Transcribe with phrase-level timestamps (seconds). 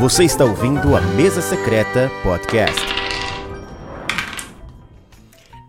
[0.00, 2.80] Você está ouvindo a Mesa Secreta Podcast.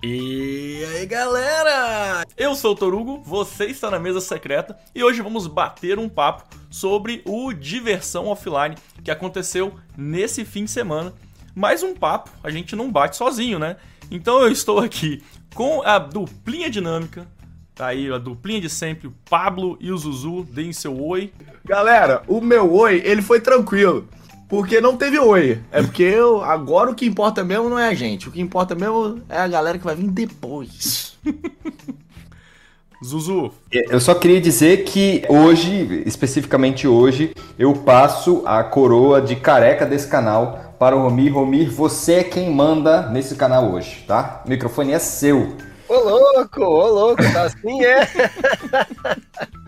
[0.01, 2.25] E aí galera!
[2.37, 6.47] Eu sou o Torugo, você está na mesa secreta e hoje vamos bater um papo
[6.69, 11.11] sobre o Diversão Offline que aconteceu nesse fim de semana.
[11.53, 13.75] Mais um papo, a gente não bate sozinho, né?
[14.09, 15.21] Então eu estou aqui
[15.53, 17.27] com a duplinha dinâmica,
[17.75, 21.33] tá aí a duplinha de sempre, o Pablo e o Zuzu, deem seu oi.
[21.65, 24.07] Galera, o meu oi, ele foi tranquilo.
[24.51, 25.61] Porque não teve oi.
[25.71, 28.27] É porque eu, agora o que importa mesmo não é a gente.
[28.27, 31.17] O que importa mesmo é a galera que vai vir depois.
[33.01, 33.53] Zuzu.
[33.71, 40.09] Eu só queria dizer que hoje, especificamente hoje, eu passo a coroa de careca desse
[40.09, 41.33] canal para o Romir.
[41.33, 44.43] Romir, você é quem manda nesse canal hoje, tá?
[44.45, 45.55] O microfone é seu.
[45.87, 48.01] Ô louco, ô louco, tá assim é.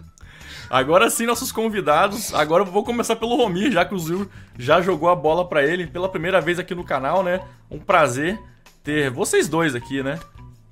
[0.73, 2.33] Agora sim, nossos convidados.
[2.33, 4.27] Agora eu vou começar pelo Romir, já que o Zil
[4.57, 7.41] já jogou a bola para ele pela primeira vez aqui no canal, né?
[7.69, 8.39] Um prazer
[8.83, 10.19] ter vocês dois aqui, né?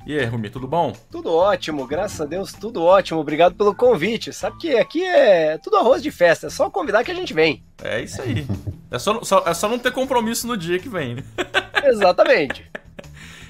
[0.08, 0.92] E aí, Romir, tudo bom?
[1.12, 3.20] Tudo ótimo, graças a Deus, tudo ótimo.
[3.20, 4.34] Obrigado pelo convite.
[4.34, 7.64] Sabe que aqui é tudo arroz de festa, é só convidar que a gente vem.
[7.84, 8.48] É isso aí.
[8.90, 11.24] É só, só é só não ter compromisso no dia que vem, né?
[11.86, 12.66] Exatamente.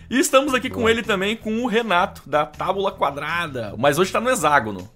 [0.09, 3.73] E estamos aqui com ele também, com o Renato, da Tábula Quadrada.
[3.77, 4.91] Mas hoje tá no hexágono.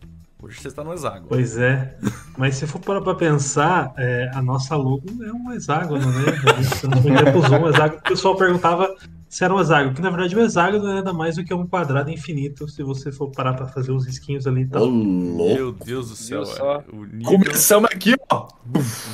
[0.45, 1.25] Hoje você está no hexágono.
[1.27, 1.97] Pois é.
[2.37, 6.25] Mas se for parar pra pensar, é, a nossa logo é um hexágono, né?
[6.55, 7.97] A gente não podia usar um hexágono.
[7.97, 8.95] O pessoal perguntava
[9.35, 9.93] se era um hexágono.
[9.93, 13.11] Que na verdade o hexágono é nada mais do que um quadrado infinito, se você
[13.11, 14.89] for parar pra fazer os risquinhos ali e tal.
[14.89, 16.45] Meu Deus do céu.
[16.45, 16.81] Só.
[16.89, 17.39] O nível...
[17.39, 18.47] Começamos aqui, ó.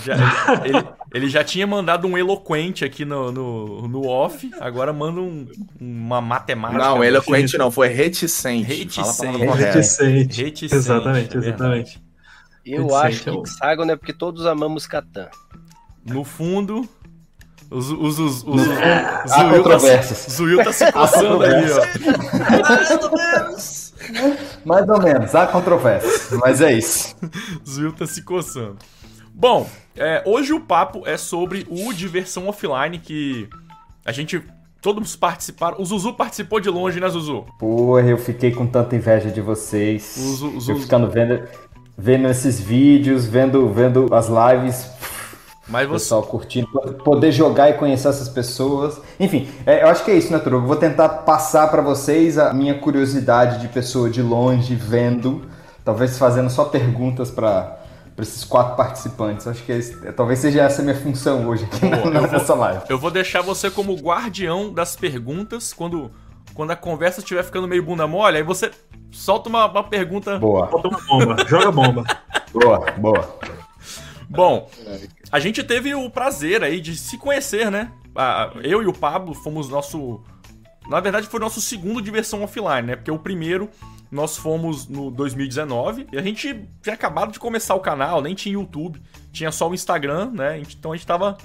[0.06, 0.16] Já,
[0.64, 5.48] ele, ele, já tinha mandado um eloquente aqui no, no, no off, agora manda um,
[5.80, 6.84] uma matemática.
[6.84, 8.68] Não, eloquente não, foi reticente.
[8.68, 9.38] Reticente.
[9.40, 10.44] Reticente.
[10.44, 10.76] Reticente.
[10.76, 12.04] Exatamente, exatamente.
[12.64, 15.30] Eu reticente acho que é hexágono é porque todos amamos Catan.
[16.06, 16.88] No fundo,
[17.72, 19.78] os, os, os, os, é, Zuil, tá,
[20.30, 22.68] Zuil tá se coçando ali, ó.
[22.68, 23.94] Mais ou menos.
[24.66, 27.16] Mais ou menos, há controvérsias, mas é isso.
[27.66, 28.78] Zuil tá se coçando.
[29.34, 33.48] Bom, é, hoje o papo é sobre o Diversão Offline, que
[34.06, 34.44] a gente.
[34.82, 35.80] Todos participaram.
[35.80, 37.46] O Zuzu participou de longe, né, Zuzu?
[37.60, 40.18] Porra, eu fiquei com tanta inveja de vocês.
[40.18, 41.48] O Zuzu, eu ficando vendo,
[41.96, 44.90] vendo esses vídeos, vendo, vendo as lives.
[45.72, 46.04] Mas você...
[46.04, 46.68] Pessoal curtindo,
[47.04, 49.00] poder jogar e conhecer essas pessoas.
[49.18, 50.58] Enfim, é, eu acho que é isso, né, Turo?
[50.58, 55.46] Eu vou tentar passar para vocês a minha curiosidade de pessoa de longe, vendo,
[55.86, 57.80] talvez fazendo só perguntas para
[58.20, 59.48] esses quatro participantes.
[59.48, 62.58] Acho que é, talvez seja essa a minha função hoje aqui Boa, na, nessa vou,
[62.58, 62.82] live.
[62.90, 66.12] Eu vou deixar você como guardião das perguntas quando,
[66.54, 68.72] quando a conversa estiver ficando meio bunda mole, aí você
[69.10, 70.38] solta uma, uma pergunta.
[70.38, 70.70] Boa.
[70.70, 72.04] Solta uma bomba, joga bomba.
[72.54, 73.40] boa, boa.
[74.30, 74.70] Bom,
[75.32, 77.92] a gente teve o prazer aí de se conhecer, né?
[78.64, 80.22] Eu e o Pablo fomos nosso.
[80.90, 82.96] Na verdade, foi nosso segundo diversão offline, né?
[82.96, 83.70] Porque o primeiro
[84.12, 88.54] nós fomos no 2019 e a gente tinha acabado de começar o canal, nem tinha
[88.54, 90.60] YouTube, tinha só o Instagram, né?
[90.60, 91.38] Então a gente tava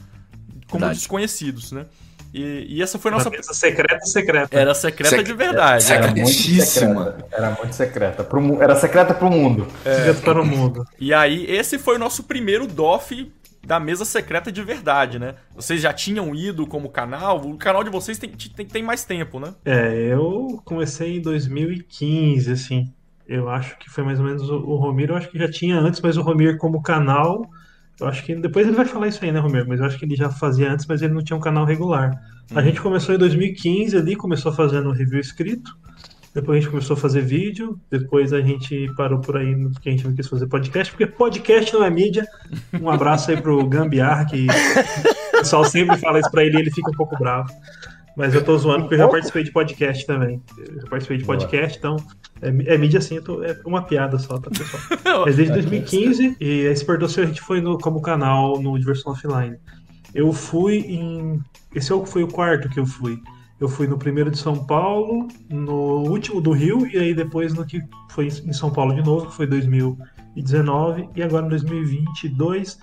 [0.68, 0.98] como verdade.
[0.98, 1.86] desconhecidos, né?
[2.34, 3.30] E, e, essa foi a nossa.
[3.32, 4.58] Era secreta, secreta.
[4.58, 5.90] Era secreta de verdade.
[5.90, 7.26] Era muito secreta.
[7.30, 8.24] Era muito secreta.
[8.24, 9.66] Pro, era secreta pro mundo.
[9.84, 9.94] É.
[9.94, 10.84] Secreta para o mundo.
[10.98, 13.32] E aí, esse foi o nosso primeiro DOF
[13.66, 15.34] da mesa secreta de verdade, né?
[15.54, 17.40] Vocês já tinham ido como canal?
[17.44, 19.54] O canal de vocês tem, tem, tem mais tempo, né?
[19.64, 22.92] É, eu comecei em 2015, assim.
[23.26, 25.78] Eu acho que foi mais ou menos o, o Romir, eu acho que já tinha
[25.78, 27.42] antes, mas o Romir como canal
[28.00, 29.66] eu acho que depois ele vai falar isso aí, né, Romero?
[29.68, 32.10] Mas eu acho que ele já fazia antes, mas ele não tinha um canal regular.
[32.50, 32.58] Uhum.
[32.58, 35.76] A gente começou em 2015 ali, começou fazendo review escrito.
[36.36, 37.80] Depois a gente começou a fazer vídeo.
[37.90, 41.72] Depois a gente parou por aí porque a gente não quis fazer podcast, porque podcast
[41.72, 42.26] não é mídia.
[42.78, 46.70] Um abraço aí pro Gambiarra, que o pessoal sempre fala isso pra ele e ele
[46.70, 47.50] fica um pouco bravo.
[48.14, 50.42] Mas eu tô zoando porque eu já participei de podcast também.
[50.58, 51.96] Eu já participei de podcast, então
[52.42, 55.24] é, é mídia assim, tô, é uma piada só, tá, pessoal?
[55.24, 59.56] Mas desde 2015, e a Esperdoce a gente foi no, como canal no Diversão Offline.
[60.14, 61.40] Eu fui em.
[61.74, 63.18] Esse é foi o quarto que eu fui.
[63.58, 67.64] Eu fui no primeiro de São Paulo, no último do Rio, e aí depois no
[67.64, 67.80] que
[68.10, 72.78] foi em São Paulo de novo, que foi 2019, e agora em 2022.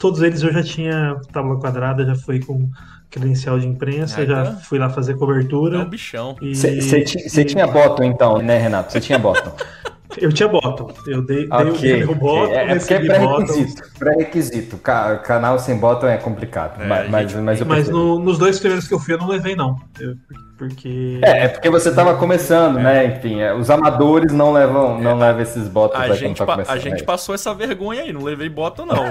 [0.00, 2.68] Todos eles eu já tinha tábua quadrada, já foi com
[3.08, 5.78] credencial de imprensa, ah, já então fui lá fazer cobertura.
[5.78, 6.36] É um bichão.
[6.40, 7.44] Você e...
[7.44, 8.92] tinha bottom então, né, Renato?
[8.92, 9.52] Você tinha bottom.
[10.16, 10.90] Eu tinha bottom.
[11.06, 11.80] Eu dei, okay.
[11.80, 13.82] dei o meu bottom, é, é porque é pré-requisito.
[13.98, 14.78] Pré-requisito.
[14.78, 16.82] canal sem bottom é complicado.
[16.82, 19.54] É, mas, mas, mas, mas no, nos dois primeiros que eu fui eu não levei,
[19.54, 19.76] não.
[20.00, 20.16] Eu,
[20.56, 21.20] porque...
[21.22, 22.82] É, é porque você estava começando, é.
[22.82, 23.06] né?
[23.06, 27.04] Enfim, é, os amadores não levam, não levam esses bottom a gente, tá a gente
[27.04, 29.04] passou essa vergonha aí, não levei bottom não.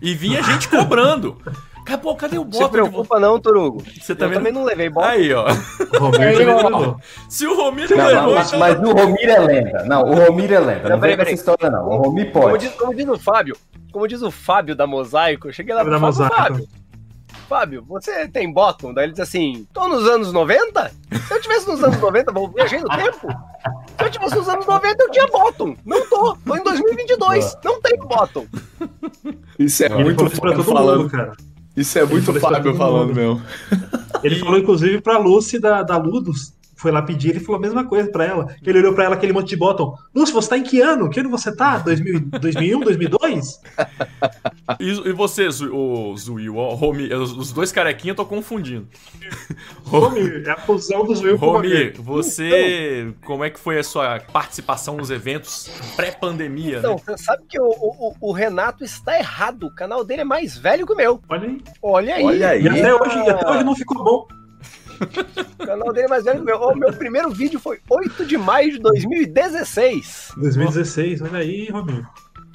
[0.00, 1.38] e vinha gente cobrando.
[1.82, 2.64] Acabou, cadê o Bottom?
[2.64, 3.82] Se preocupa não, Torugo.
[4.00, 5.08] Você também, também não levei Bottom.
[5.08, 5.46] Aí, ó.
[5.98, 8.34] Romiro Se o Romiro não, levou...
[8.34, 9.84] Mas, mas, o Romiro é lenda.
[9.84, 10.82] Não, o Romiro é lenda.
[10.84, 11.88] Não, não vem com essa história, não.
[11.88, 12.46] O Romiro pode.
[12.46, 13.56] Como diz, como diz o Fábio,
[13.92, 16.68] como diz o Fábio da Mosaico, eu cheguei lá pro Fábio, Fábio,
[17.48, 18.94] Fábio, você tem bottom?
[18.94, 20.90] Daí ele diz assim, tô nos anos 90?
[21.26, 23.28] Se eu tivesse nos anos 90, vou viajei no tempo.
[23.98, 25.76] Se eu tivesse nos anos 90, eu tinha bottom.
[25.84, 28.46] Não tô, tô em 2022, não tem bottom.
[29.58, 31.32] Isso é muito Fábio falando, cara.
[31.76, 33.40] Isso é muito Fábio falando, meu.
[34.22, 36.52] Ele falou, inclusive, pra Lucy da, da Ludus,
[36.82, 38.56] foi lá pedir, ele falou a mesma coisa para ela.
[38.60, 39.96] Ele olhou para ela aquele monte de bottom.
[40.12, 41.08] Lúcio, você tá em que ano?
[41.08, 41.78] Que ano você tá?
[41.78, 43.60] 2000, 2001, 2002?
[44.80, 48.88] E, e você, o Zuil, o Romi, os dois carequinhos eu tô confundindo.
[49.84, 51.90] Romi, é a fusão do Zuil com o Romi.
[51.98, 56.78] você, então, como é que foi a sua participação nos eventos pré-pandemia?
[56.78, 57.02] Então, né?
[57.04, 59.68] você sabe que o, o, o, Renato está errado.
[59.68, 61.20] O canal dele é mais velho que o meu.
[61.28, 61.62] Olha aí.
[61.80, 62.24] Olha aí.
[62.24, 62.62] Olha aí.
[62.62, 64.41] E até hoje, até hoje não ficou bom.
[65.58, 66.58] O canal dele é mais velho que o meu.
[66.60, 70.32] O meu primeiro vídeo foi 8 de maio de 2016.
[70.36, 72.06] 2016, olha aí, Robinho.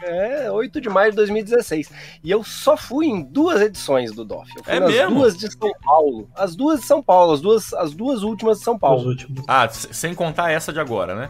[0.03, 1.91] É, 8 de maio de 2016.
[2.23, 4.49] E eu só fui em duas edições do DOF.
[4.55, 5.15] Eu fui é nas mesmo?
[5.15, 6.29] duas de São Paulo.
[6.35, 9.15] As duas de São Paulo, as duas, as duas últimas de São Paulo.
[9.47, 11.29] Ah, sem contar essa de agora, né?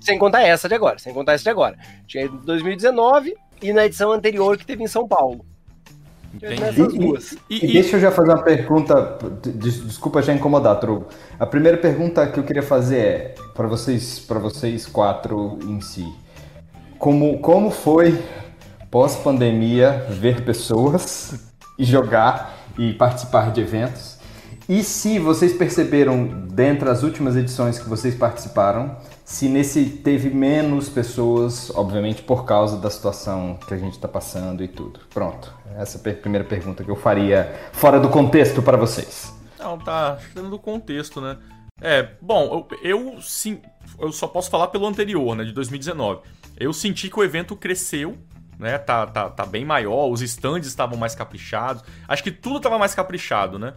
[0.00, 1.78] Sem contar essa de agora, sem contar essa de agora.
[2.06, 5.46] Tinha 2019 e na edição anterior que teve em São Paulo.
[6.34, 7.18] Entendi.
[7.48, 9.18] E, e, e, deixa eu já fazer uma pergunta.
[9.54, 11.06] Desculpa já incomodar, Trugo.
[11.38, 16.06] A primeira pergunta que eu queria fazer é para vocês, para vocês quatro em si.
[16.98, 18.18] Como, como foi
[18.90, 21.34] pós-pandemia ver pessoas
[21.78, 24.14] e jogar e participar de eventos?
[24.68, 30.88] E se vocês perceberam, dentre as últimas edições que vocês participaram, se nesse teve menos
[30.88, 35.00] pessoas, obviamente por causa da situação que a gente está passando e tudo.
[35.12, 35.52] Pronto.
[35.78, 39.34] Essa é a primeira pergunta que eu faria fora do contexto para vocês.
[39.58, 41.38] Não, tá dentro do contexto, né?
[41.80, 43.60] É, bom, eu, eu sim,
[43.98, 46.20] eu só posso falar pelo anterior, né, de 2019.
[46.58, 48.18] Eu senti que o evento cresceu,
[48.58, 48.78] né?
[48.78, 51.82] Tá, tá, tá bem maior, os stands estavam mais caprichados.
[52.06, 53.74] Acho que tudo estava mais caprichado, né?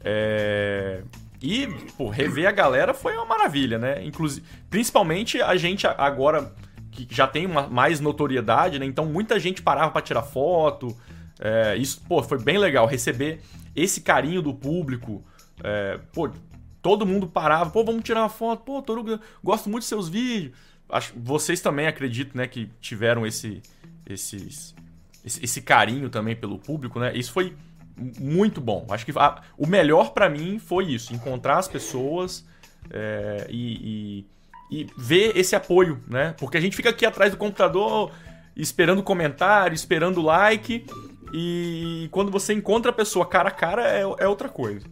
[0.00, 1.02] É...
[1.42, 1.66] E,
[1.96, 4.04] pô, rever a galera foi uma maravilha, né?
[4.04, 6.54] Inclusive, principalmente a gente agora
[6.90, 8.86] que já tem uma, mais notoriedade, né?
[8.86, 10.96] Então muita gente parava para tirar foto.
[11.40, 13.40] É, isso, pô, foi bem legal receber
[13.74, 15.22] esse carinho do público.
[15.62, 16.30] É, pô,
[16.80, 20.56] todo mundo parava, pô, vamos tirar uma foto, pô, Toruga, gosto muito dos seus vídeos.
[20.88, 23.62] Acho, vocês também acredito, né, que tiveram esse,
[24.06, 24.74] esses,
[25.24, 27.16] esse, esse carinho também pelo público, né?
[27.16, 27.54] Isso foi
[27.96, 28.86] muito bom.
[28.90, 32.46] Acho que a, o melhor para mim foi isso, encontrar as pessoas
[32.90, 34.24] é, e,
[34.70, 36.34] e, e, ver esse apoio, né?
[36.38, 38.12] Porque a gente fica aqui atrás do computador
[38.56, 40.86] esperando comentário, esperando like
[41.32, 44.86] e quando você encontra a pessoa cara a cara é, é outra coisa.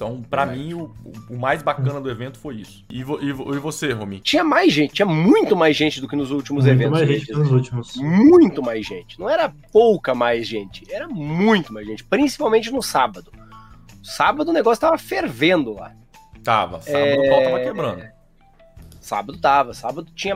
[0.00, 0.56] Então, para é.
[0.56, 0.90] mim, o,
[1.28, 2.82] o, mais bacana do evento foi isso.
[2.88, 4.18] E, vo, e, vo, e, você, Romi?
[4.20, 6.98] Tinha mais gente, tinha muito mais gente do que nos últimos muito eventos.
[6.98, 7.96] Mais gente nos últimos.
[7.96, 9.20] Muito mais gente.
[9.20, 12.02] Não era pouca mais gente, era muito mais gente.
[12.02, 13.30] Principalmente no sábado.
[14.02, 15.92] Sábado o negócio tava fervendo lá.
[16.42, 17.26] Tava, sábado é...
[17.26, 18.08] o pau tava quebrando.
[19.02, 20.34] Sábado tava, sábado tinha.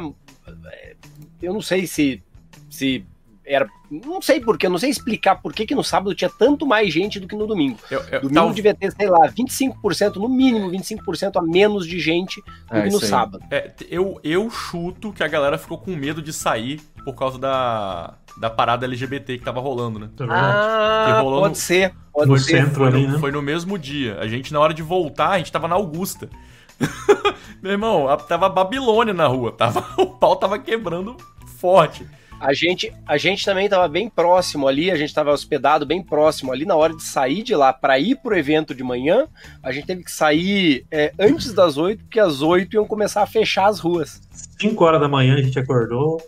[0.66, 0.94] É,
[1.40, 2.22] eu não sei se,
[2.68, 3.02] se
[3.46, 3.68] era.
[3.90, 7.20] Não sei porquê, não sei explicar por que, que no sábado tinha tanto mais gente
[7.20, 7.78] do que no domingo.
[7.90, 8.52] Eu, eu, domingo tal...
[8.52, 12.90] devia ter, sei lá, 25%, no mínimo 25% a menos de gente do é, que
[12.90, 13.44] no sábado.
[13.50, 18.14] É, eu, eu chuto que a galera ficou com medo de sair por causa da,
[18.36, 20.08] da parada LGBT que tava rolando, né?
[20.28, 21.94] Ah, pode no, ser.
[22.12, 22.64] Pode no ser.
[22.64, 23.18] Centro ali, né?
[23.18, 24.18] foi no mesmo dia.
[24.18, 26.28] A gente, na hora de voltar, a gente tava na Augusta.
[27.62, 29.52] Meu irmão, tava Babilônia na rua.
[29.52, 31.16] Tava, o pau tava quebrando
[31.58, 32.06] forte.
[32.44, 36.52] A gente, a gente também estava bem próximo ali, a gente estava hospedado bem próximo
[36.52, 39.26] ali na hora de sair de lá para ir pro evento de manhã.
[39.62, 43.26] A gente teve que sair é, antes das oito, porque às oito iam começar a
[43.26, 44.20] fechar as ruas.
[44.60, 46.20] Cinco horas da manhã a gente acordou,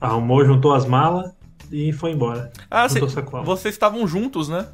[0.00, 1.30] arrumou, juntou as malas
[1.70, 2.50] e foi embora.
[2.70, 4.66] Ah, cê, vocês estavam juntos, né?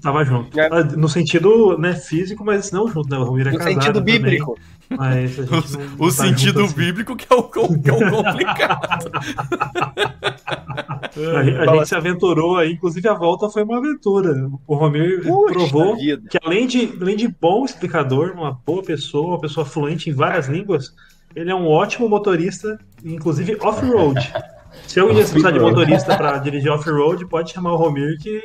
[0.00, 0.58] Tava junto.
[0.58, 0.66] É.
[0.66, 3.18] Ah, no sentido né, físico, mas não junto, né?
[3.18, 3.74] O Romero é no casado.
[3.74, 4.54] No sentido bíblico.
[4.54, 4.72] Também.
[4.98, 5.58] Mas a gente não,
[5.98, 6.74] o, o tá sentido assim.
[6.74, 9.10] bíblico que é o, que é o complicado.
[11.16, 14.50] a, a gente se aventurou aí, inclusive a volta foi uma aventura.
[14.66, 16.28] O Romir provou vida.
[16.28, 20.48] que além de, além de bom explicador, uma boa pessoa, uma pessoa fluente em várias
[20.48, 20.94] línguas,
[21.34, 24.20] ele é um ótimo motorista, inclusive off-road.
[24.86, 28.42] Se alguém precisar de motorista para dirigir off-road, pode chamar o Romir que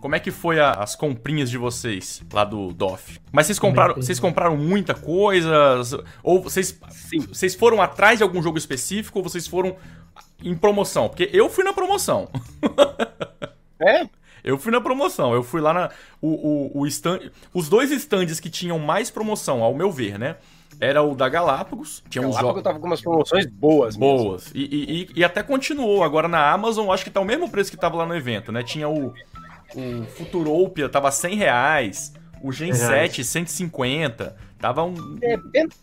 [0.00, 3.20] como é que foi a, as comprinhas de vocês lá do DOF?
[3.32, 5.82] Mas vocês compraram, vocês compraram muita coisa?
[6.22, 7.20] Ou vocês, Sim.
[7.20, 9.76] vocês foram atrás de algum jogo específico ou vocês foram
[10.42, 11.08] em promoção?
[11.08, 12.28] Porque eu fui na promoção.
[13.80, 14.08] É?
[14.42, 15.32] Eu fui na promoção.
[15.32, 15.90] Eu fui lá na.
[16.20, 20.34] O, o, o stand, os dois stands que tinham mais promoção, ao meu ver, né?
[20.80, 22.02] Era o da Galápagos.
[22.08, 22.62] Tinha Galápagos uns jogos.
[22.62, 23.96] tava com umas promoções boas.
[23.96, 24.50] Boas.
[24.54, 26.02] E, e, e, até continuou.
[26.02, 28.62] Agora na Amazon, acho que tá o mesmo preço que tava lá no evento, né?
[28.62, 29.12] Tinha o.
[29.74, 32.14] O Futuropia tava 100 reais.
[32.42, 33.12] O Gen reais.
[33.12, 34.48] 7, 150.
[34.60, 35.18] Tava um.
[35.22, 35.36] É,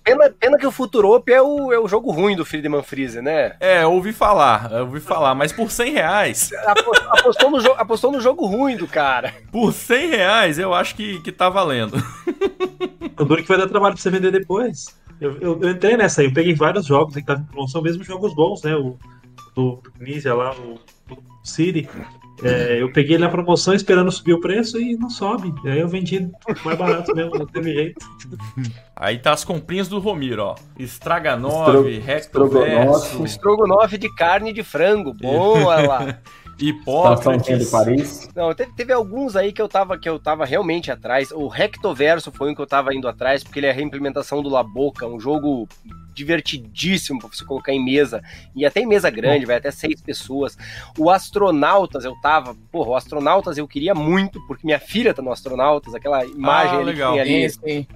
[0.03, 3.55] pena, pena que o Futuropia é o, é o jogo ruim do Friedman Freeze, né?
[3.61, 6.51] É, ouvi falar, ouvi falar, mas por 100 reais.
[7.07, 9.33] Apostou no, apostou no jogo ruim do cara.
[9.49, 11.95] Por 100 reais, eu acho que, que tá valendo.
[13.17, 14.99] O duro que vai dar trabalho pra você vender depois.
[15.19, 18.03] Eu, eu, eu, entrei nessa aí, eu peguei vários jogos que estavam em promoção, mesmo
[18.03, 18.75] jogos bons, né?
[18.75, 18.97] O
[19.55, 20.73] do Ninja lá, o,
[21.11, 21.87] o City.
[22.43, 25.53] É, eu peguei ele na promoção esperando subir o preço e não sobe.
[25.65, 26.29] Aí eu vendi
[26.65, 28.05] mais barato mesmo, não teve jeito.
[28.93, 30.55] Aí tá as comprinhas do Romiro, ó.
[30.77, 33.23] Estraganove, Rectoverso.
[33.23, 35.13] Estrogonofe de carne de frango.
[35.13, 36.19] Boa lá.
[36.59, 37.65] Hipócrates.
[37.65, 38.29] de Paris.
[38.35, 41.31] Não, teve, teve, alguns aí que eu tava que eu tava realmente atrás.
[41.31, 44.49] O Rectoverso foi um que eu tava indo atrás, porque ele é a reimplementação do
[44.49, 45.67] Laboca, um jogo
[46.13, 48.21] divertidíssimo para você colocar em mesa.
[48.55, 50.57] E até em mesa grande, vai até seis pessoas.
[50.97, 52.55] O Astronautas, eu tava.
[52.71, 56.83] Porra, o Astronautas eu queria muito, porque minha filha tá no Astronautas, aquela imagem ah,
[56.83, 57.13] legal.
[57.19, 57.87] ali, ali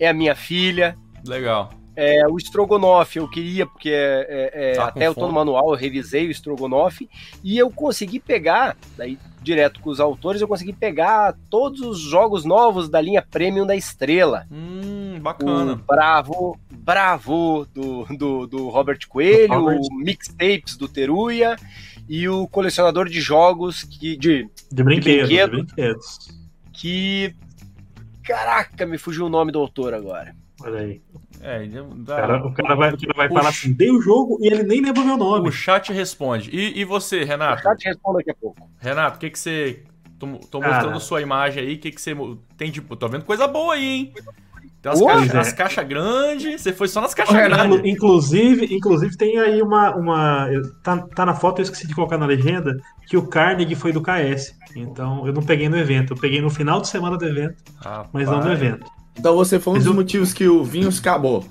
[0.00, 0.96] é a minha filha.
[1.26, 1.81] Legal.
[1.94, 5.78] É, o Strogonoff eu queria, porque é, é, tá até eu tô no manual, eu
[5.78, 7.08] revisei o Strogonoff
[7.44, 12.44] e eu consegui pegar, daí direto com os autores, eu consegui pegar todos os jogos
[12.44, 14.46] novos da linha Premium da Estrela.
[14.50, 15.72] Hum, bacana.
[15.72, 19.80] O Bravo, Bravo do, do, do Robert Coelho, Robert.
[19.80, 21.56] o Mixtapes do Teruya
[22.08, 26.18] e o colecionador de jogos que, de, de, brinquedo, de, brinquedo, de brinquedos.
[26.72, 27.34] Que.
[28.22, 30.34] Caraca, me fugiu o nome do autor agora.
[30.62, 31.02] Olha aí.
[31.42, 32.16] É, dá...
[32.16, 34.62] cara, o cara vai, o cara vai o falar assim, dei o jogo e ele
[34.62, 35.48] nem lembra o meu nome.
[35.48, 36.50] O chat responde.
[36.50, 37.60] E, e você, Renato?
[37.60, 38.70] O chat responde daqui a pouco.
[38.78, 39.82] Renato, o que que você...
[40.18, 42.14] Tô, tô mostrando sua imagem aí, o que que você
[42.56, 42.80] tem de...
[42.80, 44.12] Tô vendo coisa boa aí, hein?
[44.82, 45.56] Tem umas caixas, é.
[45.56, 47.80] caixas grandes, você foi só nas caixas grandes.
[47.84, 49.94] Inclusive, inclusive tem aí uma.
[49.94, 50.48] uma
[50.82, 54.02] tá, tá na foto, eu esqueci de colocar na legenda, que o Carnegie foi do
[54.02, 54.58] KS.
[54.74, 58.08] Então eu não peguei no evento, eu peguei no final de semana do evento, Rapaz.
[58.12, 58.90] mas não no evento.
[59.18, 61.44] Então você foi um dos motivos que o vinho acabou.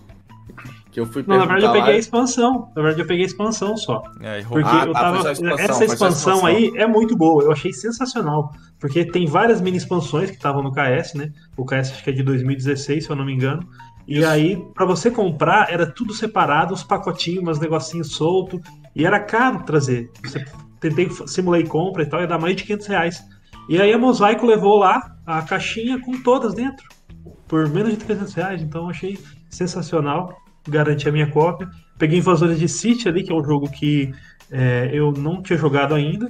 [0.92, 2.70] Que eu fui Não, na verdade eu peguei a expansão.
[2.76, 4.04] Na verdade eu peguei a expansão só.
[4.20, 5.24] É, porque ah, eu tá, tava.
[5.24, 7.44] Tá, expansão, essa expansão, expansão, aí é muito boa.
[7.44, 8.52] Eu achei sensacional.
[8.78, 11.32] Porque tem várias mini expansões que estavam no KS, né?
[11.56, 13.66] O KS acho que é de 2016, se eu não me engano.
[14.06, 14.28] E Isso.
[14.28, 18.60] aí, para você comprar, era tudo separado, uns pacotinhos, uns negocinhos soltos.
[18.94, 20.12] E era caro trazer.
[20.22, 20.44] Você
[20.82, 23.24] tentei simulei compra e tal, ia dar mais de 500 reais.
[23.70, 26.84] E aí a Mosaico levou lá a caixinha com todas dentro
[27.52, 31.70] por menos de 300 reais, então achei sensacional, garanti a minha cópia.
[32.00, 34.10] Peguei Invasores de City ali, que é um jogo que
[34.50, 36.30] é, eu não tinha jogado ainda,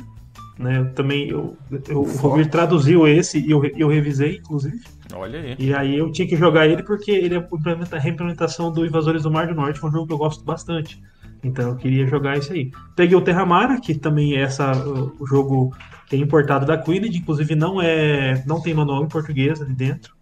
[0.57, 0.79] né?
[0.79, 1.55] Eu também eu,
[1.87, 4.81] eu, o Romir traduziu esse e eu, eu revisei, inclusive.
[5.13, 5.55] Olha aí.
[5.59, 7.47] E aí eu tinha que jogar ele porque ele é
[7.91, 10.43] a reimplementação do Invasores do Mar do Norte, que é um jogo que eu gosto
[10.43, 10.99] bastante.
[11.43, 12.71] Então eu queria jogar isso aí.
[12.95, 14.71] Peguei o Terramara, que também é essa,
[15.19, 15.71] o jogo
[16.07, 20.19] que é importado da Queened, inclusive não é, não tem manual em português ali dentro.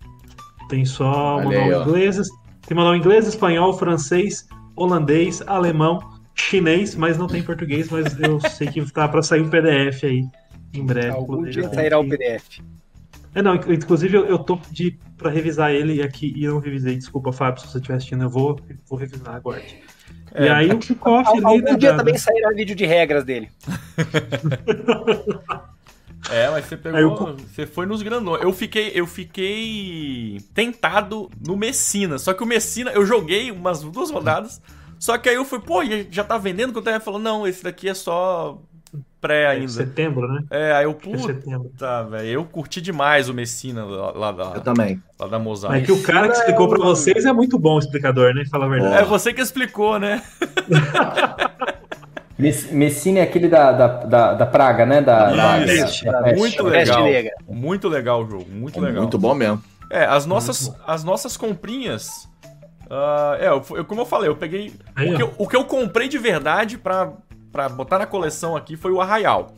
[0.70, 2.30] Tem só Olha manual aí, inglês.
[2.66, 6.00] Tem manual inglês, espanhol, francês, holandês, alemão,
[6.36, 10.24] chinês, mas não tem português, mas eu sei que tá para sair um PDF aí
[10.74, 11.10] em breve.
[11.10, 12.62] Algum dia sairá o PDF.
[13.34, 16.96] É, não, inclusive eu, eu tô de para revisar ele aqui e eu não revisei.
[16.96, 19.80] Desculpa, Fábio, se você estiver assistindo, eu vou, vou revisar, aguarde.
[20.34, 21.44] É, e aí o kickoff ali.
[21.44, 23.50] Algum né, dia também sairá vídeo de regras dele.
[26.30, 27.00] É, mas você pegou.
[27.00, 27.38] Eu...
[27.38, 28.42] Você foi nos grandões.
[28.42, 32.18] Eu fiquei, eu fiquei tentado no Messina.
[32.18, 34.62] Só que o Messina, eu joguei umas duas rodadas.
[35.00, 36.74] Só que aí eu fui, pô, já tá vendendo?
[36.74, 38.60] Que o Terra falou, não, esse daqui é só
[39.22, 39.66] pré é ainda.
[39.66, 40.44] É setembro, né?
[40.50, 44.44] É, aí eu, puta, velho, eu curti demais o Messina lá, lá da...
[44.56, 45.02] Eu também.
[45.18, 45.74] Lá da Mosaic.
[45.74, 48.44] Mas que o cara que explicou pra vocês é muito bom o explicador, né?
[48.46, 49.04] Fala a verdade.
[49.04, 50.22] É você que explicou, né?
[52.40, 55.02] Messina é aquele da, da, da, da praga, né?
[55.02, 57.06] Da, da, da muito legal.
[57.46, 59.02] Muito legal o jogo, muito legal.
[59.02, 59.62] Muito bom mesmo.
[59.92, 62.30] É, as nossas, as nossas comprinhas.
[62.86, 64.72] Uh, é, eu, como eu falei, eu peguei.
[64.96, 67.12] Aí, o, que eu, o, que eu, comprei de verdade pra,
[67.52, 69.54] pra botar na coleção aqui foi o Arraial.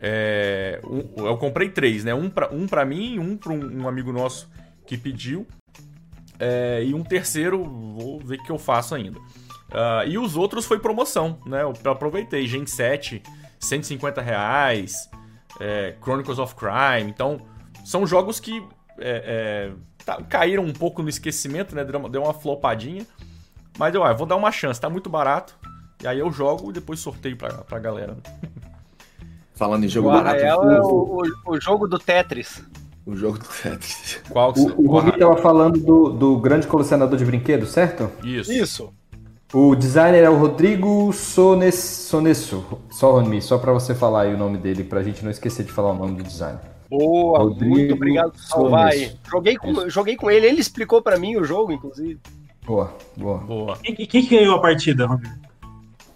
[0.00, 2.14] É, um, eu comprei três, né?
[2.14, 4.48] Um pra, um pra mim, um pra um, um amigo nosso
[4.86, 5.46] que pediu.
[6.38, 9.18] É, e um terceiro, vou ver o que eu faço ainda.
[9.70, 11.62] Uh, e os outros foi promoção, né?
[11.62, 12.46] Eu aproveitei.
[12.46, 13.22] Gen 7,
[13.58, 15.08] 150 reais.
[15.60, 17.10] É, Chronicles of Crime.
[17.10, 17.40] Então,
[17.84, 18.62] são jogos que
[18.98, 19.72] é, é,
[20.04, 21.84] tá, caíram um pouco no esquecimento, né?
[21.84, 23.06] Deu uma, deu uma flopadinha.
[23.78, 25.56] Mas eu, ah, vou dar uma chance, tá muito barato.
[26.02, 28.16] E aí eu jogo e depois sorteio pra, pra galera.
[29.54, 30.40] Falando em jogo o barato.
[30.40, 32.62] É o, o, o, jogo do Tetris.
[33.06, 34.20] O jogo do Tetris.
[34.28, 38.10] Qual que O, o Rogi tava falando do, do grande colecionador de brinquedos, certo?
[38.24, 38.52] Isso.
[38.52, 38.92] Isso.
[39.54, 42.64] O designer é o Rodrigo Sones, Sonesso.
[42.90, 45.70] Só, Ronmi, só para você falar aí o nome dele, pra gente não esquecer de
[45.70, 46.58] falar o nome do designer.
[46.90, 49.12] Boa, Rodrigo muito obrigado por salvar aí.
[49.30, 52.18] Joguei com, joguei com ele, ele explicou para mim o jogo, inclusive.
[52.66, 53.38] Boa, boa.
[53.38, 53.78] boa.
[53.80, 55.36] Quem, quem ganhou a partida, Rodrigo?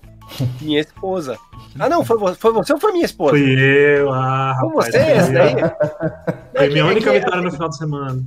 [0.61, 1.39] Minha esposa.
[1.79, 3.31] Ah, não, foi, foi você ou foi minha esposa?
[3.31, 5.55] Fui eu, ah, Foi você esse daí?
[6.57, 8.25] Foi minha é única é vitória no final de semana.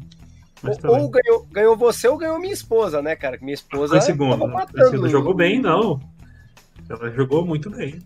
[0.83, 3.37] Ou ganhou, ganhou você ou ganhou minha esposa, né, cara?
[3.41, 3.93] Minha esposa.
[3.95, 4.47] Foi segunda.
[4.47, 5.09] Matando...
[5.09, 5.99] Jogou bem, não.
[6.89, 7.99] Ela jogou muito bem.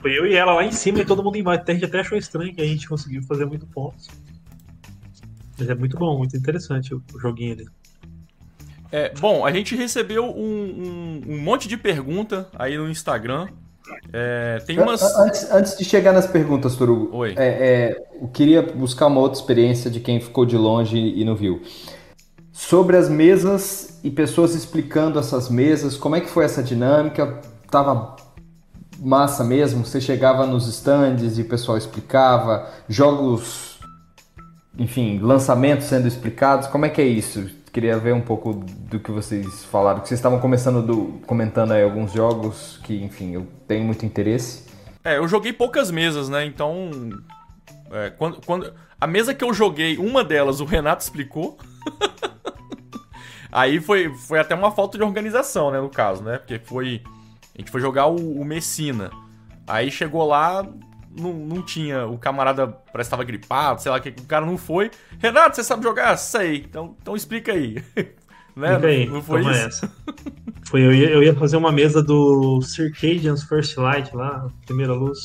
[0.00, 1.64] Foi eu e ela lá em cima e todo mundo embaixo.
[1.66, 4.08] A gente até achou estranho que a gente conseguiu fazer muito pontos.
[5.58, 7.68] Mas é muito bom, muito interessante o, joguinho ali.
[8.90, 13.48] É, bom, a gente recebeu um, um, um monte de pergunta aí no Instagram.
[14.12, 15.02] É, tem umas...
[15.16, 17.34] antes, antes de chegar nas perguntas, Torugo, Oi.
[17.36, 21.34] É, é, eu queria buscar uma outra experiência de quem ficou de longe e não
[21.34, 21.62] viu.
[22.52, 27.40] Sobre as mesas e pessoas explicando essas mesas, como é que foi essa dinâmica?
[27.70, 28.16] Tava
[28.98, 29.84] massa mesmo?
[29.84, 33.78] Você chegava nos stands e o pessoal explicava, jogos,
[34.76, 37.48] enfim, lançamentos sendo explicados, como é que é isso?
[37.72, 41.82] Queria ver um pouco do que vocês falaram, que vocês estavam começando do, comentando aí
[41.82, 44.66] alguns jogos que, enfim, eu tenho muito interesse.
[45.04, 46.44] É, eu joguei poucas mesas, né?
[46.44, 46.90] Então,
[47.90, 51.58] é, quando, quando a mesa que eu joguei, uma delas, o Renato explicou.
[53.50, 56.36] Aí foi, foi até uma falta de organização, né, no caso, né?
[56.36, 57.02] Porque foi
[57.58, 59.10] a gente foi jogar o, o Messina.
[59.66, 60.64] Aí chegou lá,
[61.18, 62.06] não, não tinha.
[62.06, 64.90] O camarada parece que estava gripado, sei lá, que o cara não foi.
[65.18, 66.16] Renato, você sabe jogar?
[66.16, 66.64] Sei.
[66.68, 67.82] Então, então explica aí.
[68.56, 68.76] né?
[68.82, 69.50] Aí, não, foi isso?
[69.50, 69.92] Essa.
[70.68, 75.18] Foi, eu ia, eu ia fazer uma mesa do Circadian's First Light lá, primeira luz.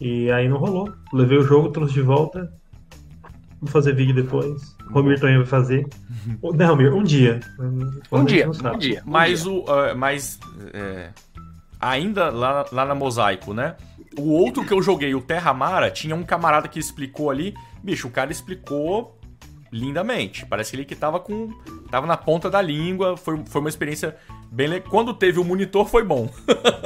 [0.00, 0.92] E aí não rolou.
[1.12, 2.52] Levei o jogo, trouxe de volta.
[3.60, 4.74] Vou fazer vídeo depois.
[4.90, 5.86] O Romir também vai fazer.
[6.42, 7.38] Não, Romir, um dia.
[8.10, 9.02] Um dia, um dia.
[9.06, 10.40] Mas, o, uh, mas
[10.74, 11.10] é,
[11.80, 13.76] ainda lá, lá na Mosaico, né?
[14.18, 17.54] O outro que eu joguei, o Terra Mara, tinha um camarada que explicou ali.
[17.82, 19.18] Bicho, o cara explicou
[19.72, 20.44] lindamente.
[20.44, 21.48] Parece que ele que tava com.
[21.90, 23.16] tava na ponta da língua.
[23.16, 24.16] Foi, foi uma experiência
[24.50, 24.90] bem legal.
[24.90, 26.28] Quando teve o monitor, foi bom.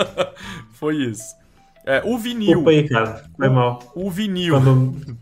[0.70, 1.34] foi isso.
[1.84, 2.60] É, o vinil.
[2.60, 3.24] Opa aí, cara.
[3.36, 3.92] Foi mal.
[3.94, 4.54] O vinil.
[4.54, 5.18] Quando...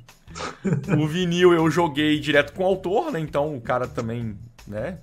[1.03, 3.21] o vinil eu joguei direto com o autor, né?
[3.21, 4.37] Então o cara também,
[4.67, 4.99] né?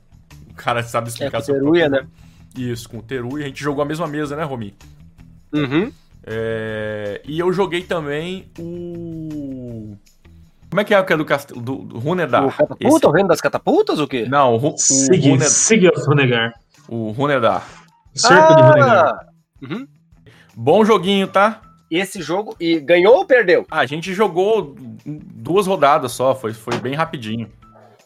[0.49, 1.39] O cara sabe explicar.
[1.39, 2.07] É, com Teruya, né?
[2.55, 3.45] Isso, com o Teruya.
[3.45, 4.75] A gente jogou a mesma mesa, né, Romi?
[5.53, 5.91] Uhum.
[6.25, 7.21] É...
[7.25, 9.95] E eu joguei também o...
[10.69, 11.61] Como é que é o que é do castelo?
[11.61, 12.45] Do, do Runedar?
[12.45, 12.87] O catapulta?
[12.87, 13.05] Esse...
[13.05, 14.25] O reino das catapultas ou o quê?
[14.29, 15.49] Não, o, o Sig, Runed...
[15.49, 16.53] Sig Runegar.
[16.87, 17.67] O Runedar.
[18.13, 18.55] Cerco ah!
[18.55, 19.27] de Runegar.
[19.61, 19.87] Uhum.
[20.55, 21.61] Bom joguinho, tá?
[21.91, 23.65] esse jogo e ganhou ou perdeu?
[23.69, 27.49] a gente jogou duas rodadas só, foi, foi bem rapidinho.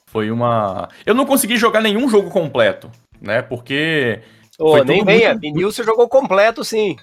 [0.08, 0.90] Foi uma.
[1.06, 2.90] Eu não consegui jogar nenhum jogo completo,
[3.22, 3.42] né?
[3.42, 4.22] Porque.
[4.58, 5.42] Oh, nem venha, muito...
[5.42, 6.96] vinil você jogou completo sim.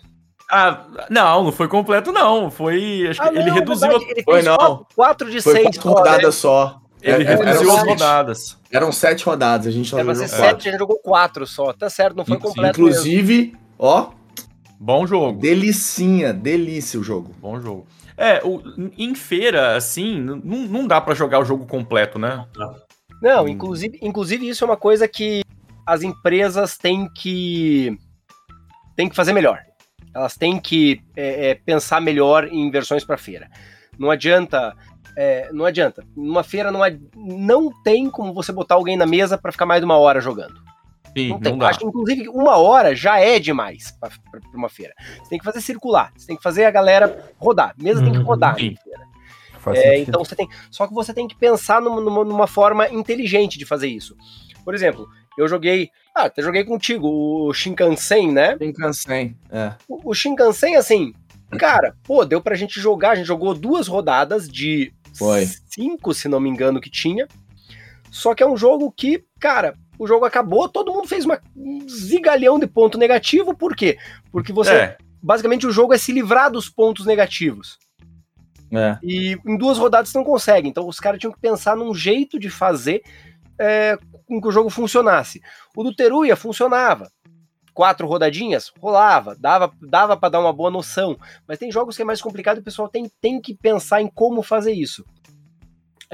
[0.54, 2.50] Ah, não, não foi completo, não.
[2.50, 3.06] Foi.
[3.08, 3.88] Acho que ah, ele não, reduziu.
[3.88, 4.86] Verdade, ele foi, não.
[4.94, 6.30] 4 de 6 quatro rodadas né?
[6.30, 6.78] só.
[7.00, 8.58] Ele é, reduziu as rodadas.
[8.70, 11.72] Eram sete rodadas, a gente Deve ser sete, a gente jogou quatro só.
[11.72, 12.78] Tá certo, não foi completo.
[12.78, 13.58] Inclusive, mesmo.
[13.76, 14.10] ó,
[14.82, 15.38] Bom jogo.
[15.38, 17.32] Delicinha, delícia o jogo.
[17.40, 17.86] Bom jogo.
[18.16, 18.60] É, o,
[18.98, 20.36] em feira, assim, não,
[20.66, 22.44] não dá para jogar o jogo completo, né?
[23.22, 25.42] Não, inclusive, inclusive isso é uma coisa que
[25.86, 27.96] as empresas têm que,
[28.96, 29.60] têm que fazer melhor.
[30.14, 33.48] Elas têm que é, é, pensar melhor em versões para feira.
[33.98, 34.74] Não adianta
[35.16, 36.04] é, não adianta.
[36.16, 36.80] Numa feira não,
[37.14, 40.60] não tem como você botar alguém na mesa para ficar mais de uma hora jogando.
[41.16, 41.56] Sim, não, tem.
[41.56, 44.10] Não Acho que, inclusive, uma hora já é demais para
[44.54, 44.94] uma feira.
[45.18, 47.74] Você tem que fazer circular, você tem que fazer a galera rodar.
[47.76, 48.24] Mesmo tem que uhum.
[48.24, 48.74] rodar sim.
[49.74, 50.48] É, então você tem.
[50.70, 54.16] Só que você tem que pensar numa, numa, forma inteligente de fazer isso.
[54.64, 55.90] Por exemplo, eu joguei.
[56.14, 58.56] Ah, até joguei contigo, o Shinkansen, né?
[58.58, 59.74] Shinkansen, é.
[59.88, 61.14] O, o Shinkansen, assim,
[61.58, 63.10] cara, pô, deu pra gente jogar.
[63.10, 65.46] A gente jogou duas rodadas de Foi.
[65.66, 67.26] cinco, se não me engano, que tinha.
[68.10, 71.88] Só que é um jogo que, cara, o jogo acabou, todo mundo fez uma, um
[71.88, 73.98] zigalhão de ponto negativo, por quê?
[74.30, 74.72] Porque você.
[74.72, 74.98] É.
[75.22, 77.78] Basicamente, o jogo é se livrar dos pontos negativos.
[78.72, 78.98] É.
[79.02, 80.66] E em duas rodadas você não consegue.
[80.66, 83.02] Então os caras tinham que pensar num jeito de fazer
[83.58, 85.40] é, com que o jogo funcionasse.
[85.76, 87.10] O do Teruya funcionava.
[87.74, 91.16] Quatro rodadinhas, rolava, dava, dava para dar uma boa noção.
[91.48, 94.08] Mas tem jogos que é mais complicado e o pessoal tem, tem que pensar em
[94.08, 95.04] como fazer isso.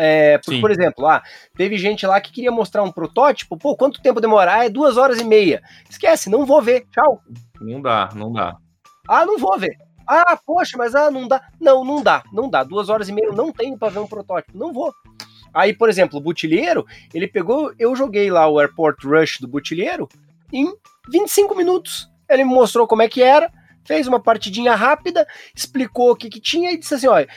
[0.00, 1.20] É, por, por, exemplo, ah,
[1.56, 4.64] teve gente lá que queria mostrar um protótipo, pô, quanto tempo demorar?
[4.64, 5.60] É duas horas e meia.
[5.90, 7.20] Esquece, não vou ver, tchau.
[7.60, 8.56] Não dá, não dá.
[9.08, 9.76] Ah, não vou ver.
[10.06, 11.42] Ah, poxa, mas ah, não dá.
[11.60, 12.62] Não, não dá, não dá.
[12.62, 14.56] Duas horas e meia eu não tenho para ver um protótipo.
[14.56, 14.94] Não vou.
[15.52, 20.08] Aí, por exemplo, o Butilheiro, ele pegou, eu joguei lá o Airport Rush do Butilheiro
[20.52, 20.72] em
[21.10, 22.10] 25 minutos.
[22.28, 23.50] Ele me mostrou como é que era,
[23.84, 27.28] fez uma partidinha rápida, explicou o que, que tinha e disse assim: olha,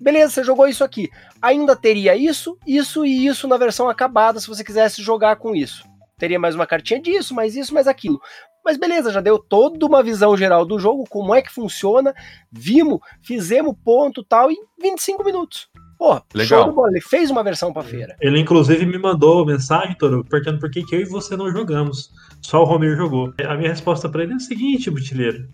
[0.00, 1.10] beleza, você jogou isso aqui.
[1.40, 5.86] Ainda teria isso, isso e isso na versão acabada se você quisesse jogar com isso.
[6.18, 8.20] Teria mais uma cartinha disso, mais isso, mais aquilo.
[8.68, 12.14] Mas beleza, já deu toda uma visão geral do jogo, como é que funciona,
[12.52, 15.70] vimos, fizemos ponto tal em 25 minutos.
[15.98, 16.74] Pô, Legal.
[16.88, 18.14] Ele fez uma versão pra feira.
[18.20, 22.10] Ele, inclusive, me mandou mensagem, Toro, perguntando por que, eu e você não jogamos.
[22.42, 23.32] Só o Romir jogou.
[23.42, 25.48] A minha resposta pra ele é a seguinte, Butileiro.